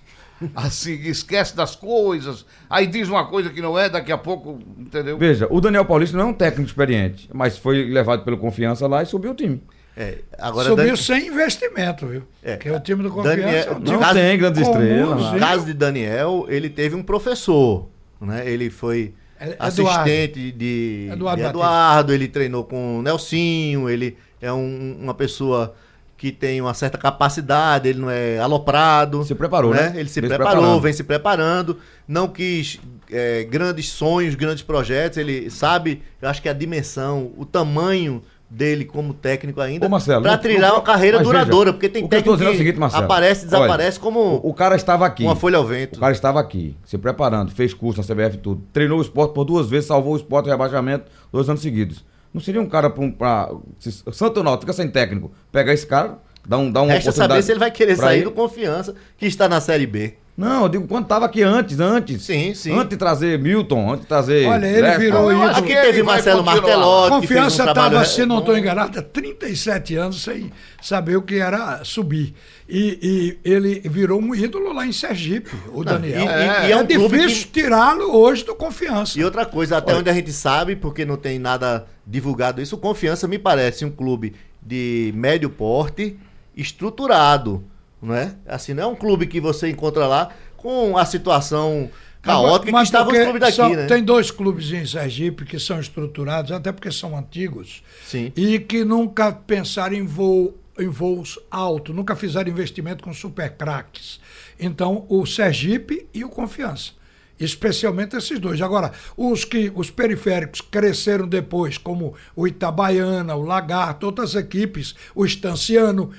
[0.54, 5.18] Assim, esquece das coisas, aí diz uma coisa que não é, daqui a pouco, entendeu?
[5.18, 9.02] Veja, o Daniel Paulista não é um técnico experiente, mas foi levado pelo confiança lá
[9.02, 9.60] e subiu o time.
[10.02, 12.22] É, agora, Subiu Dan- sem investimento, viu?
[12.42, 12.54] É.
[12.56, 15.22] Porque o time do Confiança Daniel- é um Não caso- tem estrelas.
[15.26, 15.32] sim.
[15.34, 17.86] No caso de Daniel, ele teve um professor,
[18.20, 18.48] né?
[18.50, 24.50] Ele foi É- assistente de Eduardo de Eduardo, ele treinou com o Nelsinho, ele é
[24.50, 25.74] um- uma pessoa
[26.16, 29.22] que tem uma certa capacidade, ele não é aloprado.
[29.24, 29.92] Se preparou, né?
[29.96, 30.80] Ele se Vem se preparou, preparando.
[30.80, 31.78] vem se preparando.
[32.08, 32.78] Não quis
[33.12, 35.18] é, grandes sonhos, grandes projetos.
[35.18, 40.70] Ele sabe, eu acho que a dimensão, o tamanho dele como técnico ainda, para trilhar
[40.70, 43.04] não- uma carreira duradoura, veja, porque tem que técnico é que seguinte, Marcelo.
[43.04, 45.22] aparece e desaparece Olha, como O, o cara estava aqui.
[45.22, 45.96] uma folha ao vento.
[45.96, 48.62] O cara estava aqui, se preparando, fez curso na CBF tudo.
[48.72, 52.04] Treinou o esporte por duas vezes, salvou o esporte do rebaixamento dois anos seguidos.
[52.34, 53.04] Não seria um cara pra.
[53.04, 55.30] um- pra se Santo Náutico fica sem técnico.
[55.52, 58.24] Pegar esse cara, dá, um, dá uma Resta saber se ele vai querer sair ele.
[58.24, 60.14] do confiança que está na Série B.
[60.40, 62.22] Não, eu digo quando tava aqui antes, antes.
[62.22, 62.72] Sim, sim.
[62.72, 64.46] Antes de trazer Milton, antes de trazer.
[64.48, 64.98] Olha, ele Lester.
[65.00, 65.50] virou Eu ídolo.
[65.50, 66.42] acho Aqui que teve Marcelo.
[66.42, 67.12] Martelotti.
[67.14, 68.60] um Confiança trabalho estava, re- se não estou bom.
[68.60, 70.50] enganado, há 37 anos sem
[70.80, 72.34] saber o que era subir.
[72.66, 76.20] E, e ele virou um ídolo lá em Sergipe, o Daniel.
[76.22, 79.18] e- e- é, e é um difícil que- tirá-lo hoje do confiança.
[79.20, 82.78] E outra coisa, até onde a gente sabe, porque não tem nada divulgado isso, o
[82.78, 86.16] Confiança me parece um clube de médio porte,
[86.56, 87.64] estruturado,
[88.02, 88.34] não é?
[88.46, 91.90] Assim, não é um clube que você encontra lá com a situação
[92.22, 93.86] caótica que estavam os porque clubes daqui, são- né?
[93.86, 98.30] Tem dois clubes em Sergipe que são estruturados, até porque são antigos, Sim.
[98.36, 104.20] e que nunca pensaram em, voo, em voos altos, nunca fizeram investimento com super craques.
[104.58, 106.92] Então, o Sergipe e o Confiança.
[107.38, 108.60] Especialmente esses dois.
[108.60, 115.24] Agora, os que os periféricos cresceram depois, como o Itabaiana, o Lagarto, outras equipes, o
[115.24, 116.10] Estanciano,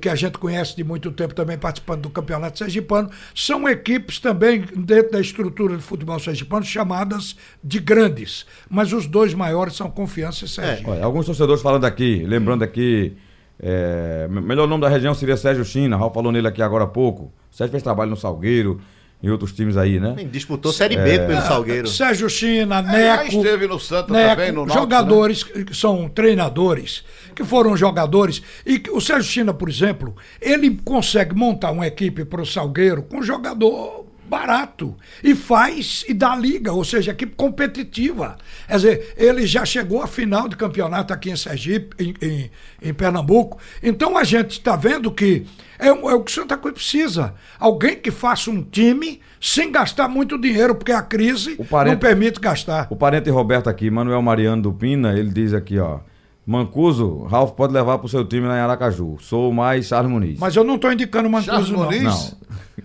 [0.00, 4.64] que a gente conhece de muito tempo também participando do Campeonato Sergipano, são equipes também
[4.76, 8.46] dentro da estrutura do futebol sergipano chamadas de grandes.
[8.70, 10.88] Mas os dois maiores são Confiança e Sergipe.
[10.88, 13.16] Olha, alguns torcedores falando aqui, lembrando aqui.
[13.64, 15.96] É, me- melhor nome da região seria Sérgio China.
[15.96, 17.24] Raul falou nele aqui agora há pouco.
[17.50, 18.80] O Sérgio fez trabalho no Salgueiro,
[19.22, 20.16] em outros times aí, né?
[20.30, 21.86] Disputou Série B pelo Salgueiro.
[21.88, 23.30] Sérgio China, É, Neco.
[23.30, 27.04] já esteve no Santa Neco, também, no Náutico, jogadores que são treinadores,
[27.34, 28.42] que foram jogadores.
[28.66, 33.02] E que o Sérgio China, por exemplo, ele consegue montar uma equipe para o Salgueiro
[33.02, 34.01] com um jogador
[34.32, 38.36] barato e faz e dá liga, ou seja, equipe competitiva.
[38.66, 42.50] Quer dizer, ele já chegou à final de campeonato aqui em Sergipe, em, em,
[42.82, 43.58] em Pernambuco.
[43.82, 45.44] Então a gente está vendo que
[45.78, 47.34] é, o- é o que o Santa Cruz precisa.
[47.58, 52.00] Alguém que faça um time sem gastar muito dinheiro, porque a crise O parente- não
[52.00, 52.86] permite gastar.
[52.90, 55.98] O parente Roberto aqui, Manuel Mariano do Pina, ele diz aqui, ó.
[56.44, 59.16] Mancuso, Ralf pode levar pro seu time lá em Aracaju.
[59.20, 60.40] Sou mais Charles Muniz.
[60.40, 61.84] Mas eu não estou indicando Charles Mancuso, não.
[61.84, 62.02] Muniz?
[62.02, 62.36] Não.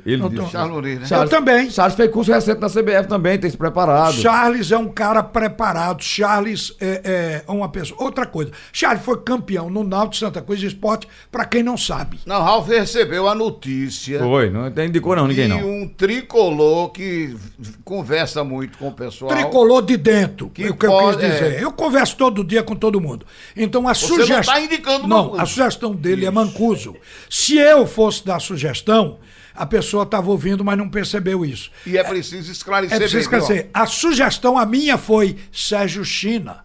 [0.05, 1.17] Ele Não Charles né?
[1.17, 1.69] Eu também.
[1.69, 4.13] Charles fez curso recente na CBF também, tem se preparado.
[4.13, 6.01] Charles é um cara preparado.
[6.03, 8.01] Charles é, é uma pessoa.
[8.03, 8.51] Outra coisa.
[8.71, 12.19] Charles foi campeão no Náutico Santa Cruz de Esporte, para quem não sabe.
[12.25, 15.67] Não, Ralf recebeu a notícia Foi, não indicou não, ninguém de não.
[15.69, 17.35] um tricolor que
[17.83, 19.31] conversa muito com o pessoal.
[19.31, 21.53] Tricolor de dentro, Que é o que eu pode- quis dizer.
[21.59, 21.63] é.
[21.63, 23.25] Eu converso todo dia com todo mundo.
[23.55, 24.53] Então a Você não sugestão.
[24.53, 25.41] tá indicando Não, Mancuso.
[25.41, 26.95] a sugestão dele é Mancuso.
[27.29, 29.19] Se eu fosse dar sugestão,
[29.57, 31.71] a pessoa estava ouvindo, mas não percebeu isso.
[31.85, 33.69] E é preciso esclarecer É preciso bem, esclarecer.
[33.73, 36.63] A sugestão, a minha, foi Sérgio China.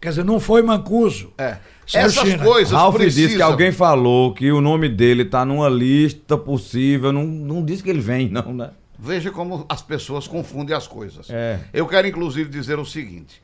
[0.00, 1.32] Quer dizer, não foi Mancuso.
[1.38, 1.56] É.
[1.86, 2.44] Sérgio Essas China.
[2.44, 3.24] coisas Ralf precisam...
[3.24, 7.12] disse que alguém falou que o nome dele tá numa lista possível.
[7.12, 8.70] Não, não disse que ele vem, não, né?
[8.98, 11.28] Veja como as pessoas confundem as coisas.
[11.30, 11.60] É.
[11.72, 13.42] Eu quero, inclusive, dizer o seguinte.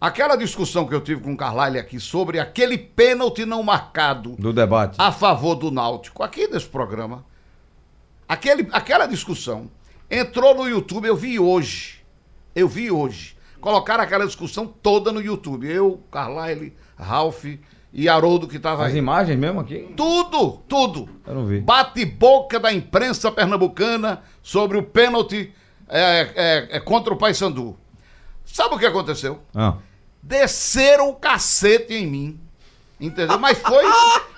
[0.00, 4.52] Aquela discussão que eu tive com o Carlyle aqui sobre aquele pênalti não marcado Do
[4.52, 4.94] debate.
[4.96, 7.24] a favor do Náutico, aqui nesse programa,
[8.28, 9.70] aquele, aquela discussão
[10.10, 12.04] entrou no YouTube, eu vi hoje.
[12.54, 13.36] Eu vi hoje.
[13.60, 15.66] Colocaram aquela discussão toda no YouTube.
[15.68, 17.44] Eu, Carlyle, Ralph
[17.92, 18.98] e Haroldo que estava As aí.
[18.98, 19.92] imagens mesmo aqui?
[19.96, 21.08] Tudo, tudo.
[21.26, 21.60] Eu não vi.
[21.60, 25.52] Bate-boca da imprensa pernambucana sobre o pênalti
[25.88, 27.76] é, é, é, contra o Paysandu.
[28.44, 29.40] Sabe o que aconteceu?
[29.54, 29.76] Ah.
[30.22, 32.40] Desceram o cacete em mim.
[33.00, 33.38] Entendeu?
[33.38, 33.84] Mas foi,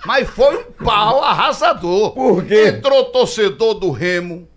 [0.05, 2.11] mas foi um pau arrasador.
[2.11, 2.67] Por quê?
[2.67, 4.47] Entrou torcedor do Remo,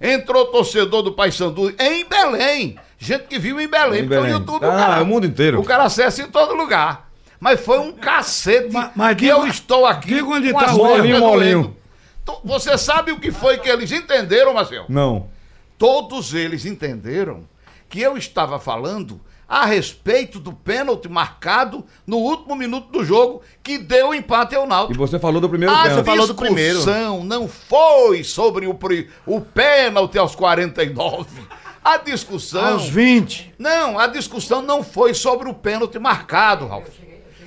[0.00, 2.76] entrou torcedor do Paysandu em Belém.
[2.98, 4.32] Gente que viu em Belém, Em porque Belém.
[4.32, 5.60] o YouTube Ah, o cara, é o mundo inteiro.
[5.60, 7.10] O cara acessa em todo lugar.
[7.38, 10.08] Mas foi um cacete Ma- mas que diga- eu estou aqui.
[10.14, 11.76] diga onde tá pernas molinho, molinho.
[12.24, 14.84] Tu- Você sabe o que foi que eles entenderam, Marcelo?
[14.88, 15.28] Não.
[15.78, 17.44] Todos eles entenderam
[17.88, 19.18] que eu estava falando
[19.50, 24.64] a respeito do pênalti marcado no último minuto do jogo que deu o empate ao
[24.64, 24.96] E Náutico.
[25.04, 26.06] você falou do primeiro A pênalti.
[26.06, 26.76] falou do primeiro.
[26.76, 28.78] discussão não foi sobre o,
[29.26, 31.26] o pênalti aos 49.
[31.84, 32.74] A discussão.
[32.74, 33.54] Aos 20.
[33.58, 36.86] Não, a discussão não foi sobre o pênalti marcado, Ralf.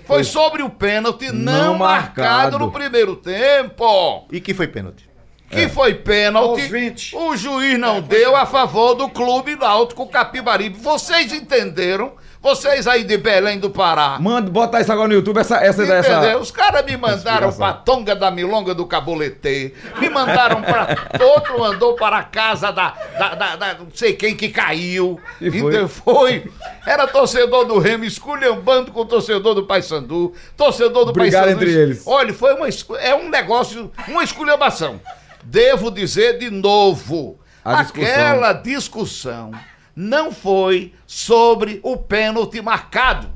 [0.05, 2.27] Foi sobre o pênalti não, Não marcado.
[2.27, 2.59] marcado.
[2.59, 4.27] no primeiro tempo.
[4.29, 5.09] E que foi pênalti.
[5.53, 6.61] Que foi pênalti.
[6.61, 7.15] Aos 20.
[7.15, 10.77] O juiz não deu a favor do clube náutico Capibaribe.
[10.79, 12.13] Vocês entenderam?
[12.41, 14.17] Vocês aí de Belém do Pará.
[14.19, 15.95] Manda, bota isso agora no YouTube, essa, essa, Entendeu?
[15.97, 16.37] essa.
[16.39, 19.73] Os caras me mandaram pra Tonga da Milonga do Caboletê.
[19.97, 20.89] Me mandaram pra.
[21.25, 25.17] Outro mandou para a casa da, da, da- da- não sei quem que caiu.
[25.39, 25.87] E foi?
[25.87, 26.51] Foi.
[26.85, 30.33] Era torcedor do Remo esculhambando com o torcedor do Paysandu.
[30.57, 31.63] Torcedor do Brigaram Paysandu.
[31.63, 32.03] entre eles.
[32.05, 32.67] Olha, foi uma,
[32.99, 34.99] é um negócio, uma esculhambação.
[35.45, 38.09] Devo dizer de novo: A discussão.
[38.11, 39.51] aquela discussão
[39.95, 43.29] não foi sobre o pênalti marcado.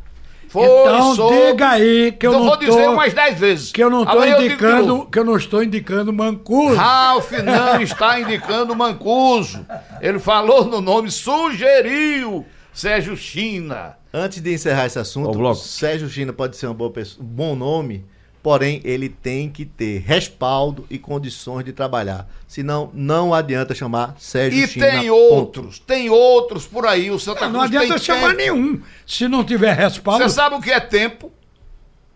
[0.50, 1.52] Foi Então sobre...
[1.52, 3.72] diga aí que eu Então não vou tô, dizer umas 10 vezes.
[3.72, 6.76] que eu não de indicando, que eu não estou indicando Mancuso.
[6.76, 9.66] Ralf não está indicando Mancuso.
[10.00, 13.98] Ele falou no nome, sugeriu Sérgio China.
[14.14, 15.54] Antes de encerrar esse assunto.
[15.56, 18.06] Sérgio China pode ser uma boa pessoa, um bom nome,
[18.48, 22.26] porém ele tem que ter respaldo e condições de trabalhar.
[22.48, 24.86] Senão, não adianta chamar Sérgio E China.
[24.90, 25.14] tem ponto.
[25.14, 27.12] outros, tem outros por aí.
[27.12, 28.38] O Santa Cruz Não adianta tem chamar tempo.
[28.38, 28.82] nenhum.
[29.06, 30.24] Se não tiver respaldo.
[30.24, 31.30] Você sabe o que é tempo?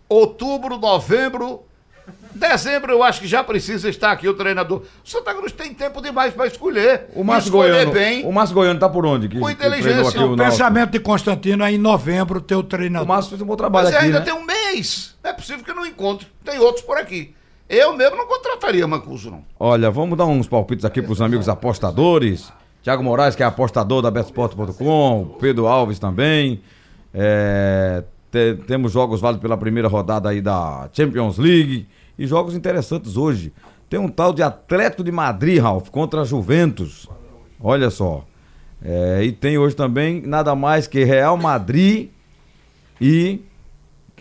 [0.07, 1.63] Outubro, novembro,
[2.33, 4.83] dezembro, eu acho que já precisa estar aqui o treinador.
[5.05, 7.07] O Santa Cruz tem tempo demais para escolher.
[7.13, 7.91] O Márcio escolher Goiano.
[7.91, 8.25] bem.
[8.25, 9.27] O Márcio Goiano tá por onde?
[9.27, 10.21] Que, Com inteligência.
[10.21, 13.05] O o O pensamento de Constantino é em novembro ter o O treinador.
[13.05, 14.25] Márcio fez um bom trabalho Mas aqui, ainda né?
[14.25, 14.60] tem um mês.
[15.23, 16.27] Não é possível que eu não encontre.
[16.43, 17.33] Tem outros por aqui.
[17.69, 19.43] Eu mesmo não contrataria Mancuso, não.
[19.59, 22.51] Olha, vamos dar uns palpites aqui pros amigos apostadores.
[22.83, 26.61] Tiago Moraes, que é apostador da Betsport.com, Pedro Alves também.
[27.13, 31.87] É, te- temos jogos válidos pela primeira rodada aí da Champions League.
[32.17, 33.53] E jogos interessantes hoje.
[33.89, 37.07] Tem um tal de Atlético de Madrid, Ralf, contra a Juventus.
[37.59, 38.25] Olha só.
[38.83, 42.09] É, e tem hoje também nada mais que Real Madrid
[42.99, 43.41] e.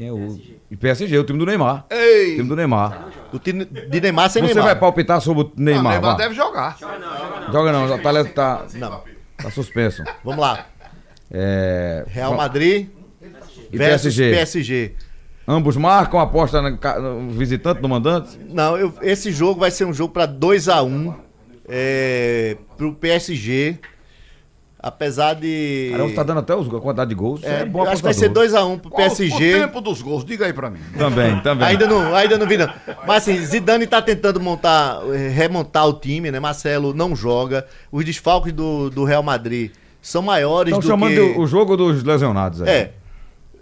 [0.01, 0.41] Quem é o.
[0.71, 1.85] E PSG, o time do Neymar.
[1.91, 2.37] O Ei!
[2.37, 3.11] time do Neymar.
[3.35, 4.65] O time de Neymar sem Você Neymar.
[4.65, 5.93] vai palpitar sobre o Não, Neymar?
[5.93, 6.17] Neymar vá.
[6.17, 6.79] deve jogar.
[7.53, 9.03] Joga não, o Atlético tá, Não.
[9.37, 10.03] tá suspenso.
[10.25, 10.69] Vamos lá.
[11.31, 12.89] É, Real Madrid
[13.71, 14.31] e versus PSG.
[14.31, 14.93] PSG.
[15.47, 18.39] Ambos marcam, aposta no, visitante, no mandante.
[18.49, 21.15] Não, eu- esse jogo vai ser um jogo para 2 a 1
[21.69, 23.79] é, pro PSG.
[24.83, 25.91] Apesar de.
[25.93, 27.43] Caramba, tá dando até os, a quantidade de gols.
[27.45, 28.77] É, É, bom acho que vai ser apostador.
[28.77, 29.53] 2x1 pro Qual o PSG.
[29.61, 30.25] tempo dos gols?
[30.25, 30.79] Diga aí pra mim.
[30.97, 31.69] Também, também.
[31.69, 32.73] Ainda não, ainda não vi, não.
[33.07, 36.41] Mas assim, Zidane tá tentando montar, eh, remontar o time, né?
[36.41, 37.67] Marcelo não joga.
[37.93, 41.39] Os desfalques do, do Real Madrid são maiores Estão do chamando que.
[41.39, 42.63] o jogo dos lesionados.
[42.63, 42.69] aí.
[42.71, 42.93] É.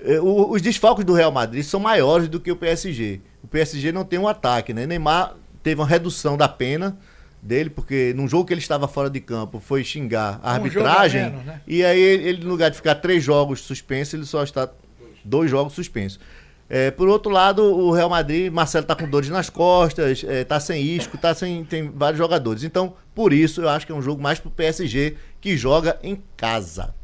[0.05, 3.21] É, o- Os desfalques do Real Madrid são maiores do que o PSG.
[3.43, 4.87] O PSG não tem um ataque, né?
[4.87, 6.97] Neymar teve uma redução da pena
[7.49, 11.23] dele, porque num jogo que ele estava fora de campo foi xingar a Um arbitragem.
[11.25, 11.61] menos, né?
[11.67, 14.69] E aí, ele, no lugar de ficar três jogos suspensos, ele só está
[15.25, 16.21] dois jogos suspensos.
[16.71, 20.61] É, por outro lado, o Real Madrid, Marcelo tá com dores nas costas, é, tá
[20.61, 21.65] sem isco, tá sem.
[21.65, 22.63] tem vários jogadores.
[22.63, 26.23] Então, por isso, eu acho que é um jogo mais pro PSG que joga em
[26.37, 26.95] casa.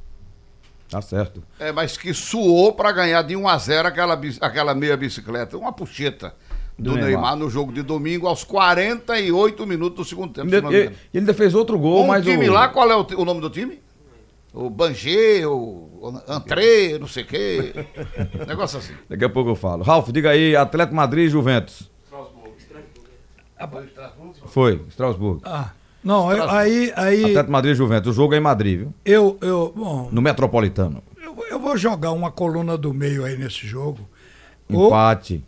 [0.91, 1.43] Tá certo.
[1.59, 5.57] É, mas que suou pra ganhar de 1 a 0 aquela, aquela meia bicicleta.
[5.57, 6.35] Uma puxeta
[6.79, 7.07] do, Do Neymar.
[7.11, 7.37] Neymar.
[7.37, 10.49] no jogo de domingo, aos 48 minutos do segundo tempo.
[10.55, 12.53] Ele, ele- ainda fez outro gol, Um mas time o...
[12.53, 13.79] lá, qual é o, o nome do time?
[14.53, 17.73] O Banger, o Antré, não sei o quê.
[18.47, 18.93] Negócio assim.
[19.09, 19.83] Daqui a pouco eu falo.
[19.83, 21.91] Ralf, diga aí, Atlético Madrid e Juventus.
[24.47, 25.41] Foi, Strasbourg.
[25.45, 25.71] Ah,
[26.03, 28.11] não, eu- aí, aí Atlético Madrid e Juventus.
[28.11, 28.95] O jogo é em Madrid, viu?
[29.05, 31.03] eu, eu, bom, No Metropolitano.
[31.23, 34.01] eu, eu vou jogar uma coluna do meio aí nesse jogo.
[34.73, 35.45] Ou Empate.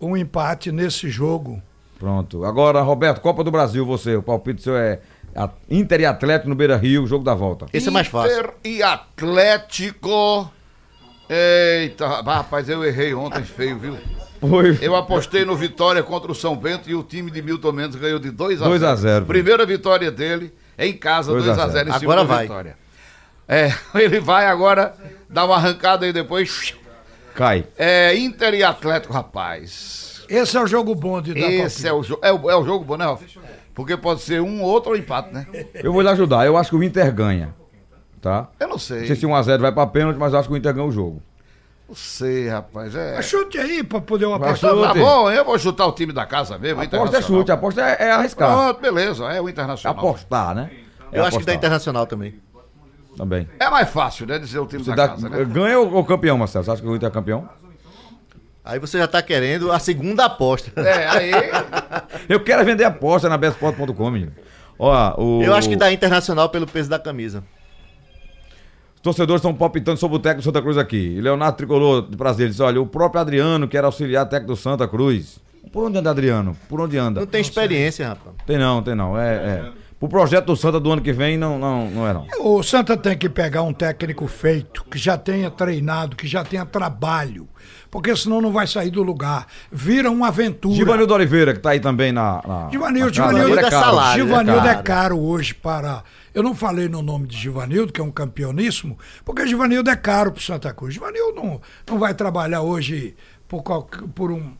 [0.00, 1.62] Um empate nesse jogo.
[1.98, 2.44] Pronto.
[2.44, 4.16] Agora, Roberto, Copa do Brasil, você.
[4.16, 5.00] O palpite seu é
[5.68, 7.66] Inter e Atlético no Beira Rio, jogo da volta.
[7.72, 8.38] Esse é mais fácil.
[8.38, 10.50] Inter e Atlético.
[11.28, 13.98] Eita, rapaz, eu errei ontem feio, viu?
[14.40, 14.78] Foi.
[14.80, 18.18] Eu apostei no Vitória contra o São Bento e o time de Milton Mendes ganhou
[18.18, 18.70] de 2 a 0.
[18.70, 19.26] 2 a 0.
[19.26, 22.42] Primeira vitória dele em casa, 2 2 a a 0 em cima Agora vai.
[22.46, 22.78] Vitória.
[23.48, 24.94] É, ele vai agora
[25.28, 26.74] dar uma arrancada e depois
[27.38, 27.64] Cai.
[27.78, 30.24] é Inter e Atlético, rapaz.
[30.28, 32.64] Esse é o jogo bom de dar Esse é o, jo é, o, é o
[32.64, 33.22] jogo bom, né, Ralf?
[33.72, 35.46] Porque pode ser um, outro ou empate, né?
[35.72, 36.44] Eu vou lhe ajudar.
[36.44, 37.54] Eu acho que o Inter ganha.
[38.20, 38.48] Tá?
[38.58, 39.06] Eu não Não sei.
[39.06, 41.22] sei se 1x0 vai pra pênalti, mas acho que o Inter ganha o jogo.
[41.88, 42.92] Não sei, rapaz.
[42.96, 43.14] É...
[43.14, 44.72] Mas chute aí pra poder uma apostar.
[44.74, 48.08] Tá bom, eu vou chutar o time da casa mesmo, Aposta é chute, aposta é,
[48.08, 48.50] é arriscar.
[48.50, 49.96] Pronto, beleza, é o Internacional.
[49.96, 50.70] Apostar, né?
[51.12, 51.54] É Eu acho que dá apostar.
[51.54, 52.34] internacional também.
[53.18, 53.48] Também.
[53.58, 55.44] É mais fácil, né, dizer o time Você da dá, casa, né?
[55.44, 56.64] ganha ou, ou campeão, Marcelo?
[56.64, 57.48] Você acha que o Inter é campeão?
[58.64, 60.70] Aí você já tá querendo a segunda aposta.
[60.80, 61.30] É, aí...
[62.28, 64.32] Eu quero é vender aposta na bestsport.com, menino.
[64.78, 67.42] Ó, o, Eu acho que dá internacional pelo peso da camisa.
[68.94, 70.96] Os torcedores estão palpitando sobre o técnico do Santa Cruz aqui.
[70.96, 74.56] E Leonardo Tricolor, de prazer, disse: olha, o próprio Adriano, que era auxiliar técnico do
[74.56, 75.40] Santa Cruz.
[75.72, 76.56] Por onde anda Adriano?
[76.68, 77.20] Por onde anda?
[77.20, 78.36] Não tem experiência, rapaz.
[78.46, 79.18] Tem não, tem não.
[79.18, 79.72] É, é.
[79.98, 82.26] Pro projeto do Santa do ano que vem, não, não, não é não.
[82.40, 86.64] O Santa tem que pegar um técnico feito, que já tenha treinado, que já tenha
[86.64, 87.48] trabalho.
[87.90, 89.46] Porque senão não vai sair do lugar.
[89.72, 90.76] Vira uma aventura.
[90.76, 92.40] Givanildo Oliveira, que tá aí também na.
[92.46, 93.12] na Givanildo.
[93.12, 96.04] Givanildo Ele é salário, né, Givanildo é caro hoje para.
[96.32, 100.30] Eu não falei no nome de Givanildo, que é um campeoníssimo, porque Givanildo é caro
[100.30, 100.94] para Santa Cruz.
[100.94, 103.16] Givanildo não, não vai trabalhar hoje
[103.48, 104.52] por, qualquer- por um,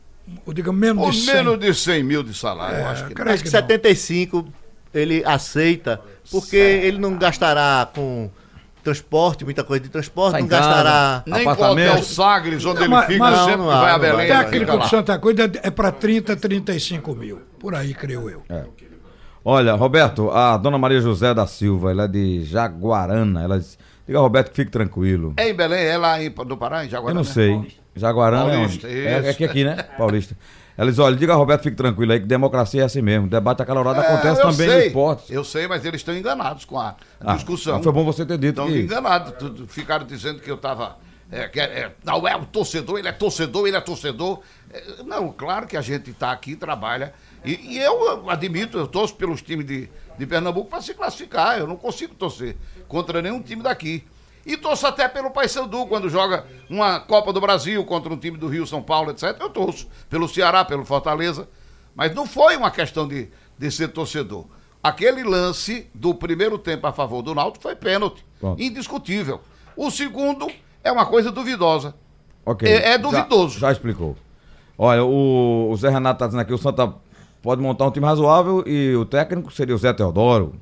[0.53, 1.33] digamos, menos Por de 100.
[1.35, 3.61] menos de 100 mil de salário, eu acho que Acho que que não.
[3.61, 4.45] 75
[4.93, 5.99] ele aceita,
[6.31, 8.29] porque ele não gastará com
[8.83, 10.67] transporte, muita coisa de transporte, Tá não casa.
[10.67, 11.23] gastará.
[11.27, 13.97] Nem com o Sagres, onde Não, ele mas- fica, mas- sempre Não, não vai a
[13.99, 14.25] Belém, vai.
[14.25, 14.89] ele técnico fica de.
[14.89, 17.41] Santa Cruz é- é para 30, 35 mil.
[17.59, 18.43] Por aí, creio eu.
[19.43, 23.43] Olha, Roberto, a dona Maria José da Silva, ela é de Jaguarana.
[23.43, 25.33] Ela diz: diga ao Roberto que fique tranquilo.
[25.37, 27.19] É em Belém, é lá em, do Pará, em Eu Jaguarana?
[27.19, 27.78] não sei.
[27.95, 29.07] Jaguarana Paulista, é onde?
[29.07, 29.75] É, é aqui, aqui, né?
[29.97, 30.37] Paulista.
[30.77, 33.27] Ela diz: olha, diga Roberto, fique tranquilo aí, que democracia é assim mesmo.
[33.27, 35.33] Debate acalorado acontece É, eu também no sei, esporte.
[35.33, 37.81] Eu sei, mas eles estão enganados com a Ah, discussão.
[37.83, 38.79] foi bom você ter dito Estão que.
[38.81, 39.33] enganados.
[39.37, 40.97] tu- Ficaram dizendo que eu estava.
[41.51, 44.39] que é- é, não é o torcedor, ele é torcedor, ele é torcedor.
[44.73, 47.13] É, não, claro que a gente está aqui, trabalha.
[47.43, 51.57] E, e eu admito, eu torço pelos times de, de Pernambuco para se classificar.
[51.59, 52.55] Eu não consigo torcer
[52.87, 54.03] contra nenhum time daqui.
[54.45, 58.47] E torço até pelo Paysandu, quando joga uma Copa do Brasil contra um time do
[58.47, 59.35] Rio, São Paulo, etc.
[59.39, 61.47] Eu torço pelo Ceará, pelo Fortaleza.
[61.95, 64.45] Mas não foi uma questão de, de ser torcedor.
[64.81, 68.25] Aquele lance do primeiro tempo a favor do Náutico foi pênalti.
[68.39, 68.61] Pronto.
[68.61, 69.41] Indiscutível.
[69.75, 70.47] O segundo
[70.83, 71.93] é uma coisa duvidosa.
[72.45, 72.67] Ok.
[72.67, 73.59] É- é Já- duvidoso.
[73.59, 74.15] Já, explicou.
[74.77, 76.93] Olha, o, o Zé Renato tá dizendo aqui: o Santa
[77.41, 80.55] pode montar um time razoável e o técnico seria o Zé Teodoro.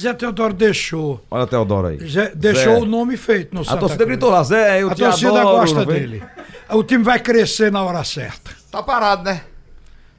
[0.00, 1.24] Zé Teodoro deixou.
[1.30, 1.98] Olha o Teodoro aí.
[2.08, 2.80] Zé- deixou Zé.
[2.80, 4.16] o nome feito no A Santa torcida Cruz.
[4.18, 6.22] gritou lá, Zé, eu A te torcida adoro, gosta dele.
[6.70, 8.50] O time vai crescer na hora certa.
[8.70, 9.42] Tá parado, né?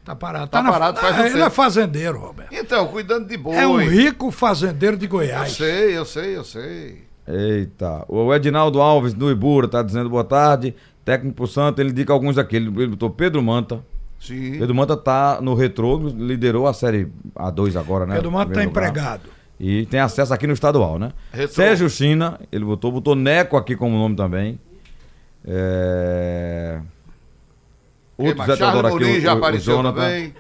[0.04, 0.48] Tá parado.
[0.50, 1.46] Tá na- parado faz um Ah, Ele tempo.
[1.46, 2.54] é fazendeiro, Roberto.
[2.54, 3.56] Então, cuidando de boi.
[3.56, 5.52] É um rico fazendeiro de Eu Goiás.
[5.52, 7.04] sei, eu sei, eu sei.
[7.28, 8.06] Eita.
[8.08, 10.74] O Edinaldo Alves do Ibura tá dizendo boa tarde.
[11.04, 12.56] Técnico pro Santa, ele indica alguns aqui.
[12.56, 13.84] Ele botou Pedro Manta.
[14.20, 14.54] Sim.
[14.58, 18.16] Pedro Manta tá no retrô, liderou a série A2 agora, né?
[18.16, 18.66] Pedro Manta tá lugar.
[18.66, 19.30] empregado.
[19.60, 21.12] E tem acesso aqui no estadual, né?
[21.34, 21.56] Retrô.
[21.56, 24.60] Sérgio China, ele botou, botou Neco aqui como nome também.
[25.46, 26.80] É...
[28.18, 28.46] Outro?
[28.46, 30.02] Zé Teodoro aqui, Mourinho o- já o- o apareceu Jonathan.
[30.02, 30.34] também.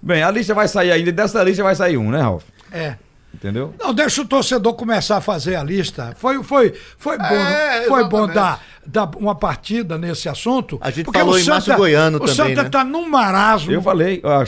[0.00, 2.44] Bem, a lista vai sair ainda, e dessa lista vai sair um, né, Ralf?
[2.72, 2.96] É.
[3.34, 3.74] Entendeu?
[3.78, 6.14] Não, deixa o torcedor começar a fazer a lista.
[6.16, 10.78] Foi, foi, foi bom, É, foi bom dar, dar uma partida nesse assunto.
[10.80, 12.68] A gente porque falou o em Márcio Goiano o também, Santa né?
[12.70, 13.70] tá num marasmo.
[13.70, 14.42] Eu falei, ó,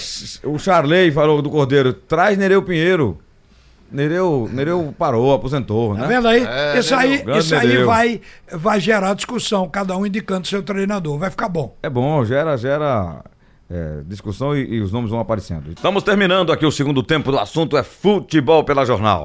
[0.49, 3.21] o Charley falou do Cordeiro, traz Nereu Pinheiro.
[3.91, 6.07] Nereu, Nereu parou, aposentou, Tá né?
[6.09, 6.45] vendo aí?
[6.45, 8.21] É, isso aí, isso aí vai,
[8.53, 11.19] vai gerar discussão, cada um indicando seu treinador.
[11.19, 11.77] Vai ficar bom.
[11.83, 13.25] É bom, gera, gera
[13.69, 15.71] é, discussão e, e os nomes vão aparecendo.
[15.73, 19.25] Estamos terminando aqui o segundo tempo do assunto é futebol pela jornal.